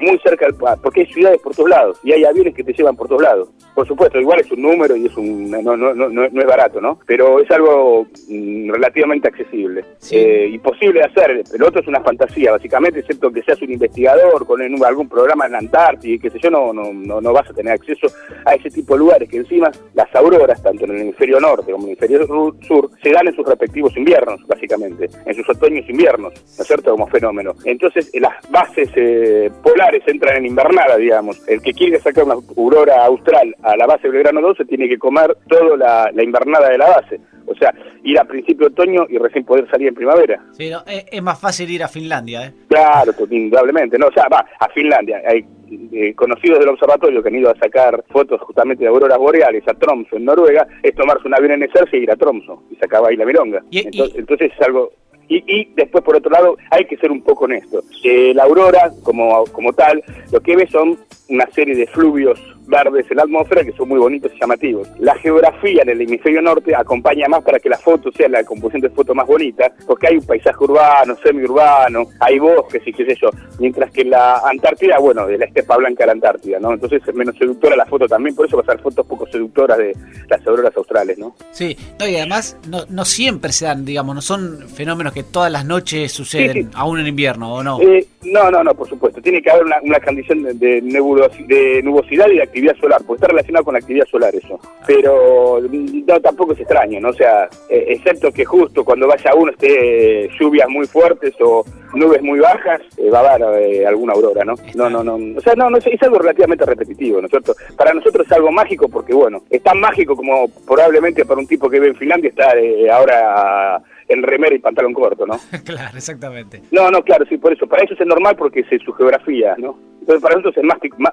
muy 0.00 0.18
cerca 0.20 0.46
del 0.46 0.54
porque 0.82 1.00
hay 1.00 1.06
ciudades 1.06 1.40
por 1.40 1.54
todos 1.54 1.70
lados 1.70 2.00
y 2.02 2.12
hay 2.12 2.24
aviones 2.24 2.54
que 2.54 2.64
te 2.64 2.72
llevan 2.72 2.96
por 2.96 3.08
todos 3.08 3.22
lados. 3.22 3.48
Por 3.74 3.86
supuesto, 3.86 4.18
igual 4.20 4.40
es 4.40 4.50
un 4.50 4.62
número 4.62 4.96
y 4.96 5.06
es 5.06 5.16
un 5.16 5.50
no 5.50 5.62
no 5.62 5.76
no 5.76 6.08
no, 6.08 6.24
es 6.24 6.46
barato, 6.46 6.80
¿no? 6.80 6.98
Pero 7.06 7.40
es 7.40 7.50
algo 7.50 8.06
mm, 8.28 8.70
relativamente 8.70 9.28
accesible 9.28 9.84
Sí. 9.98 10.16
eh, 10.16 10.48
y 10.52 10.58
posible 10.58 11.00
de 11.00 11.06
hacer. 11.06 11.42
El 11.52 11.62
otro 11.62 11.80
es 11.80 11.88
una 11.88 12.00
fantasía, 12.00 12.52
básicamente, 12.52 13.00
excepto 13.00 13.30
que 13.30 13.42
seas 13.42 13.60
un 13.62 13.72
investigador 13.72 14.46
con 14.46 14.60
algún 14.84 15.08
programa 15.08 15.46
en 15.46 15.52
la 15.52 15.58
Antártida 15.58 16.14
y 16.14 16.18
qué 16.18 16.30
sé 16.30 16.38
yo, 16.42 16.50
no, 16.50 16.72
no 16.72 16.92
no 16.92 17.20
no 17.20 17.32
vas 17.32 17.48
a 17.50 17.54
tener 17.54 17.72
acceso 17.72 18.08
a 18.44 18.54
ese 18.54 18.70
tipo 18.70 18.94
de 18.94 19.00
lugares 19.00 19.28
que 19.28 19.38
encima 19.38 19.70
las 19.94 20.12
auroras, 20.14 20.62
tanto 20.62 20.84
en 20.84 20.92
el 20.92 21.00
hemisferio 21.02 21.40
norte 21.40 21.72
como 21.72 21.86
en 21.86 21.92
el 21.92 21.98
hemisferio 21.98 22.54
sur, 22.66 22.90
se 23.02 23.10
dan 23.10 23.28
en 23.28 23.34
sus 23.34 23.46
respectivos 23.46 23.96
inviernos, 23.96 24.46
básicamente, 24.46 25.08
en 25.24 25.34
sus 25.34 25.48
otoños 25.48 25.84
e 25.88 25.92
inviernos, 25.92 26.32
¿no 26.34 26.62
es 26.62 26.66
cierto? 26.66 26.92
Como 26.92 27.06
fenómeno. 27.08 27.54
Entonces, 27.64 28.10
las 28.14 28.34
bases 28.50 28.88
eh, 28.96 29.50
polares 29.62 29.87
entran 30.06 30.36
en 30.36 30.46
invernada, 30.46 30.96
digamos. 30.96 31.46
El 31.48 31.60
que 31.62 31.72
quiere 31.72 31.98
sacar 32.00 32.24
una 32.24 32.34
aurora 32.56 33.04
austral 33.04 33.54
a 33.62 33.76
la 33.76 33.86
base 33.86 34.08
Belgrano 34.08 34.40
2 34.40 34.56
se 34.58 34.64
tiene 34.64 34.88
que 34.88 34.98
comer 34.98 35.36
toda 35.48 35.76
la, 35.76 36.10
la 36.12 36.22
invernada 36.22 36.68
de 36.68 36.78
la 36.78 36.88
base. 36.88 37.20
O 37.46 37.54
sea, 37.54 37.72
ir 38.04 38.18
a 38.18 38.24
principio 38.24 38.68
de 38.68 38.72
otoño 38.74 39.06
y 39.08 39.16
recién 39.16 39.44
poder 39.44 39.66
salir 39.70 39.88
en 39.88 39.94
primavera. 39.94 40.38
Sí, 40.52 40.68
no, 40.68 40.80
es, 40.86 41.06
es 41.10 41.22
más 41.22 41.40
fácil 41.40 41.70
ir 41.70 41.82
a 41.82 41.88
Finlandia, 41.88 42.46
¿eh? 42.46 42.52
Claro, 42.68 43.12
to- 43.14 43.26
indudablemente. 43.30 43.98
No, 43.98 44.08
o 44.08 44.12
sea, 44.12 44.28
va 44.28 44.44
a 44.60 44.68
Finlandia. 44.68 45.22
Hay 45.26 45.46
eh, 45.92 46.14
conocidos 46.14 46.58
del 46.58 46.68
observatorio 46.68 47.22
que 47.22 47.28
han 47.30 47.36
ido 47.36 47.50
a 47.50 47.56
sacar 47.58 48.04
fotos 48.10 48.40
justamente 48.42 48.84
de 48.84 48.88
auroras 48.90 49.16
boreales 49.18 49.66
a 49.66 49.72
Tromso, 49.74 50.16
en 50.16 50.26
Noruega, 50.26 50.66
es 50.82 50.94
tomarse 50.94 51.26
un 51.26 51.34
avión 51.34 51.52
en 51.52 51.62
Ecerse 51.62 51.96
y 51.96 52.02
ir 52.02 52.10
a 52.10 52.16
Tromso. 52.16 52.64
Y 52.70 52.76
se 52.76 52.84
acaba 52.84 53.08
ahí 53.08 53.16
la 53.16 53.24
milonga. 53.24 53.62
Y- 53.70 53.78
y- 53.78 53.86
entonces, 53.86 54.16
entonces 54.18 54.52
es 54.54 54.66
algo 54.66 54.92
Y, 55.28 55.66
después, 55.74 56.02
por 56.02 56.16
otro 56.16 56.30
lado, 56.30 56.56
hay 56.70 56.86
que 56.86 56.96
ser 56.96 57.10
un 57.10 57.20
poco 57.20 57.44
honesto. 57.44 57.82
Eh, 58.02 58.32
la 58.34 58.44
aurora, 58.44 58.92
como, 59.02 59.44
como 59.52 59.72
tal, 59.74 60.02
lo 60.32 60.40
que 60.40 60.56
ve 60.56 60.66
son 60.66 60.98
una 61.28 61.46
serie 61.50 61.74
de 61.74 61.86
fluvios 61.86 62.40
verdes 62.68 63.06
en 63.10 63.16
la 63.16 63.22
atmósfera 63.24 63.64
que 63.64 63.72
son 63.72 63.88
muy 63.88 63.98
bonitos 63.98 64.30
y 64.34 64.40
llamativos. 64.40 64.88
La 64.98 65.14
geografía 65.16 65.82
en 65.82 65.88
el 65.88 66.02
hemisferio 66.02 66.42
norte 66.42 66.74
acompaña 66.74 67.26
más 67.28 67.42
para 67.42 67.58
que 67.58 67.68
la 67.68 67.78
foto 67.78 68.12
sea 68.12 68.28
la 68.28 68.44
composición 68.44 68.82
de 68.82 68.90
foto 68.90 69.14
más 69.14 69.26
bonita, 69.26 69.72
porque 69.86 70.08
hay 70.08 70.16
un 70.16 70.26
paisaje 70.26 70.62
urbano, 70.62 71.16
semiurbano, 71.22 72.04
hay 72.20 72.38
bosques 72.38 72.82
y 72.86 72.92
qué 72.92 73.06
sé 73.06 73.16
yo, 73.20 73.30
mientras 73.58 73.90
que 73.90 74.04
la 74.04 74.38
Antártida, 74.44 74.98
bueno, 74.98 75.26
de 75.26 75.38
la 75.38 75.46
estepa 75.46 75.76
blanca 75.76 76.04
a 76.04 76.08
la 76.08 76.12
Antártida, 76.12 76.58
¿no? 76.60 76.72
Entonces 76.72 77.02
es 77.06 77.14
menos 77.14 77.36
seductora 77.36 77.76
la 77.76 77.86
foto 77.86 78.06
también, 78.06 78.36
por 78.36 78.46
eso 78.46 78.56
va 78.56 78.62
a 78.62 78.66
ser 78.66 78.80
fotos 78.80 79.06
poco 79.06 79.26
seductoras 79.26 79.78
de 79.78 79.96
las 80.28 80.46
auroras 80.46 80.76
australes, 80.76 81.18
¿no? 81.18 81.34
Sí, 81.50 81.76
y 82.00 82.16
además 82.16 82.58
no, 82.68 82.84
no 82.88 83.04
siempre 83.04 83.52
se 83.52 83.64
dan, 83.64 83.84
digamos, 83.84 84.14
no 84.14 84.20
son 84.20 84.68
fenómenos 84.68 85.12
que 85.12 85.22
todas 85.22 85.50
las 85.50 85.64
noches 85.64 86.12
suceden, 86.12 86.70
aún 86.74 87.00
en 87.00 87.06
invierno, 87.06 87.54
¿o 87.54 87.62
no? 87.62 87.80
Eh, 87.80 88.06
no, 88.24 88.50
no, 88.50 88.62
no, 88.62 88.74
por 88.74 88.88
supuesto, 88.88 89.20
tiene 89.22 89.40
que 89.40 89.50
haber 89.50 89.64
una, 89.64 89.76
una 89.82 90.00
condición 90.00 90.42
de, 90.42 90.54
de, 90.54 90.80
de 90.80 91.82
nubosidad 91.82 92.28
y 92.28 92.36
de 92.36 92.42
actividad 92.42 92.57
actividad 92.58 92.76
solar, 92.80 93.00
porque 93.06 93.18
está 93.18 93.28
relacionado 93.28 93.64
con 93.64 93.74
la 93.74 93.78
actividad 93.78 94.06
solar 94.06 94.34
eso. 94.34 94.58
Pero 94.86 95.60
no, 95.60 96.20
tampoco 96.20 96.52
es 96.52 96.60
extraño, 96.60 97.00
¿no? 97.00 97.10
O 97.10 97.14
sea, 97.14 97.48
eh, 97.68 97.86
excepto 97.88 98.32
que 98.32 98.44
justo 98.44 98.84
cuando 98.84 99.06
vaya 99.06 99.34
uno 99.34 99.52
esté 99.52 100.28
lluvias 100.38 100.68
muy 100.68 100.86
fuertes 100.86 101.34
o 101.40 101.64
nubes 101.94 102.22
muy 102.22 102.40
bajas, 102.40 102.80
eh, 102.96 103.10
va 103.10 103.20
a 103.20 103.34
haber 103.34 103.62
eh, 103.62 103.86
alguna 103.86 104.12
aurora, 104.12 104.44
¿no? 104.44 104.54
No, 104.74 104.90
no, 104.90 105.04
no. 105.04 105.38
O 105.38 105.40
sea, 105.40 105.54
no, 105.54 105.70
no 105.70 105.78
es, 105.78 106.02
algo 106.02 106.18
relativamente 106.18 106.64
repetitivo, 106.64 107.20
¿no 107.20 107.26
es 107.26 107.30
cierto? 107.30 107.54
Para 107.76 107.94
nosotros 107.94 108.26
es 108.26 108.32
algo 108.32 108.50
mágico 108.50 108.88
porque, 108.88 109.14
bueno, 109.14 109.42
es 109.50 109.62
tan 109.62 109.80
mágico 109.80 110.16
como 110.16 110.48
probablemente 110.66 111.24
para 111.24 111.40
un 111.40 111.46
tipo 111.46 111.70
que 111.70 111.78
vive 111.78 111.92
en 111.92 111.96
Finlandia 111.96 112.30
está 112.30 112.52
ahora 112.92 113.82
en 114.08 114.22
remera 114.22 114.54
y 114.54 114.58
pantalón 114.58 114.94
corto, 114.94 115.26
¿no? 115.26 115.38
claro, 115.64 115.96
exactamente. 115.96 116.62
No, 116.70 116.90
no, 116.90 117.02
claro, 117.02 117.24
sí, 117.28 117.36
por 117.36 117.52
eso. 117.52 117.66
Para 117.66 117.84
eso 117.84 117.94
es 117.94 118.06
normal 118.06 118.36
porque 118.36 118.60
es 118.60 118.82
su 118.82 118.92
geografía, 118.92 119.54
¿no? 119.58 119.78
Para 120.08 120.36
nosotros 120.36 120.56
es 120.56 120.64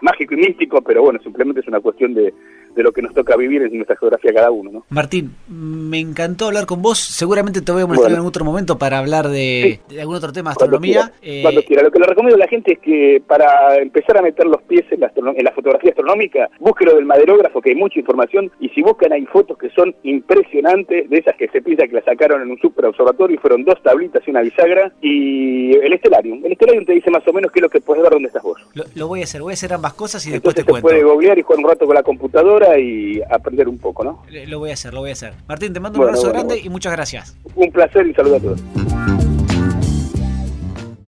mágico 0.01 0.33
y 0.33 0.37
místico, 0.37 0.81
pero 0.81 1.01
bueno, 1.01 1.19
simplemente 1.21 1.59
es 1.59 1.67
una 1.67 1.81
cuestión 1.81 2.13
de, 2.13 2.33
de 2.75 2.83
lo 2.83 2.91
que 2.91 3.01
nos 3.01 3.13
toca 3.13 3.35
vivir 3.35 3.61
en 3.61 3.73
nuestra 3.75 3.95
geografía 3.95 4.33
cada 4.33 4.51
uno. 4.51 4.71
¿no? 4.71 4.85
Martín, 4.89 5.35
me 5.47 5.99
encantó 5.99 6.47
hablar 6.47 6.65
con 6.65 6.81
vos. 6.81 6.99
Seguramente 6.99 7.61
te 7.61 7.71
voy 7.71 7.83
a 7.83 7.87
molestar 7.87 8.11
en 8.11 8.19
otro 8.19 8.45
momento 8.45 8.77
para 8.77 8.99
hablar 8.99 9.29
de, 9.29 9.79
algún 9.99 10.15
otro 10.15 10.31
tema 10.31 10.51
de 10.51 10.53
astronomía. 10.53 11.11
Eh, 11.21 11.41
cuando 11.41 11.63
quiera. 11.63 11.83
Lo 11.83 11.91
que 11.91 11.99
le 11.99 12.05
recomiendo 12.05 12.35
a 12.35 12.39
la 12.39 12.47
gente 12.47 12.73
es 12.73 12.79
que 12.79 13.21
para 13.25 13.77
empezar 13.77 14.17
a 14.17 14.21
meter 14.21 14.45
los 14.45 14.61
pies 14.63 14.85
en 14.91 14.99
la, 14.99 15.11
en 15.15 15.43
la 15.43 15.51
fotografía 15.51 15.91
astronómica, 15.91 16.49
busque 16.59 16.85
lo 16.85 16.95
del 16.95 17.05
maderógrafo, 17.05 17.61
que 17.61 17.69
hay 17.69 17.75
mucha 17.75 17.99
información, 17.99 18.51
y 18.59 18.69
si 18.69 18.81
buscan 18.81 19.13
hay 19.13 19.25
fotos 19.25 19.57
que 19.57 19.69
son 19.69 19.95
impresionantes, 20.03 21.09
de 21.09 21.17
esas 21.17 21.35
que 21.35 21.47
se 21.49 21.61
piensa 21.61 21.87
que 21.87 21.95
la 21.95 22.03
sacaron 22.03 22.41
en 22.41 22.51
un 22.51 22.59
super 22.59 22.85
observatorio 22.85 23.35
y 23.35 23.39
fueron 23.39 23.63
dos 23.63 23.81
tablitas 23.81 24.23
y 24.27 24.31
una 24.31 24.41
bisagra, 24.41 24.91
y 25.01 25.75
el 25.77 25.97
Stellarium. 25.99 26.45
El 26.45 26.55
Stellarium 26.55 26.85
te 26.85 26.93
dice 26.93 27.11
más 27.11 27.27
o 27.27 27.33
menos 27.33 27.51
qué 27.51 27.59
es 27.59 27.63
lo 27.63 27.69
que 27.69 27.81
puedes 27.81 28.03
ver 28.03 28.11
dónde 28.11 28.27
estás 28.27 28.43
vos. 28.43 28.59
Lo, 28.95 29.07
voy 29.07 29.21
a 29.21 29.23
hacer, 29.23 29.41
voy 29.41 29.51
a 29.51 29.53
hacer 29.53 29.73
ambas 29.73 29.93
cosas 29.93 30.25
y 30.27 30.31
después 30.31 30.55
te, 30.55 30.63
te 30.63 30.69
cuento. 30.69 30.87
puede 30.87 31.03
googlear 31.03 31.37
y 31.37 31.41
jugar 31.41 31.59
un 31.59 31.69
rato 31.69 31.85
con 31.85 31.95
la 31.95 32.03
computadora 32.03 32.64
y 32.77 33.21
aprender 33.29 33.67
un 33.67 33.77
poco, 33.77 34.03
¿no? 34.03 34.23
Lo 34.47 34.59
voy 34.59 34.71
a 34.71 34.73
hacer, 34.73 34.93
lo 34.93 35.01
voy 35.01 35.11
a 35.11 35.13
hacer. 35.13 35.33
Martín, 35.47 35.73
te 35.73 35.79
mando 35.79 35.99
un 35.99 36.05
abrazo 36.05 36.29
grande 36.29 36.59
y 36.63 36.69
muchas 36.69 36.93
gracias. 36.93 37.37
Un 37.55 37.71
placer 37.71 38.07
y 38.07 38.13
saludos 38.13 38.39
a 38.39 38.43
todos. 38.43 39.54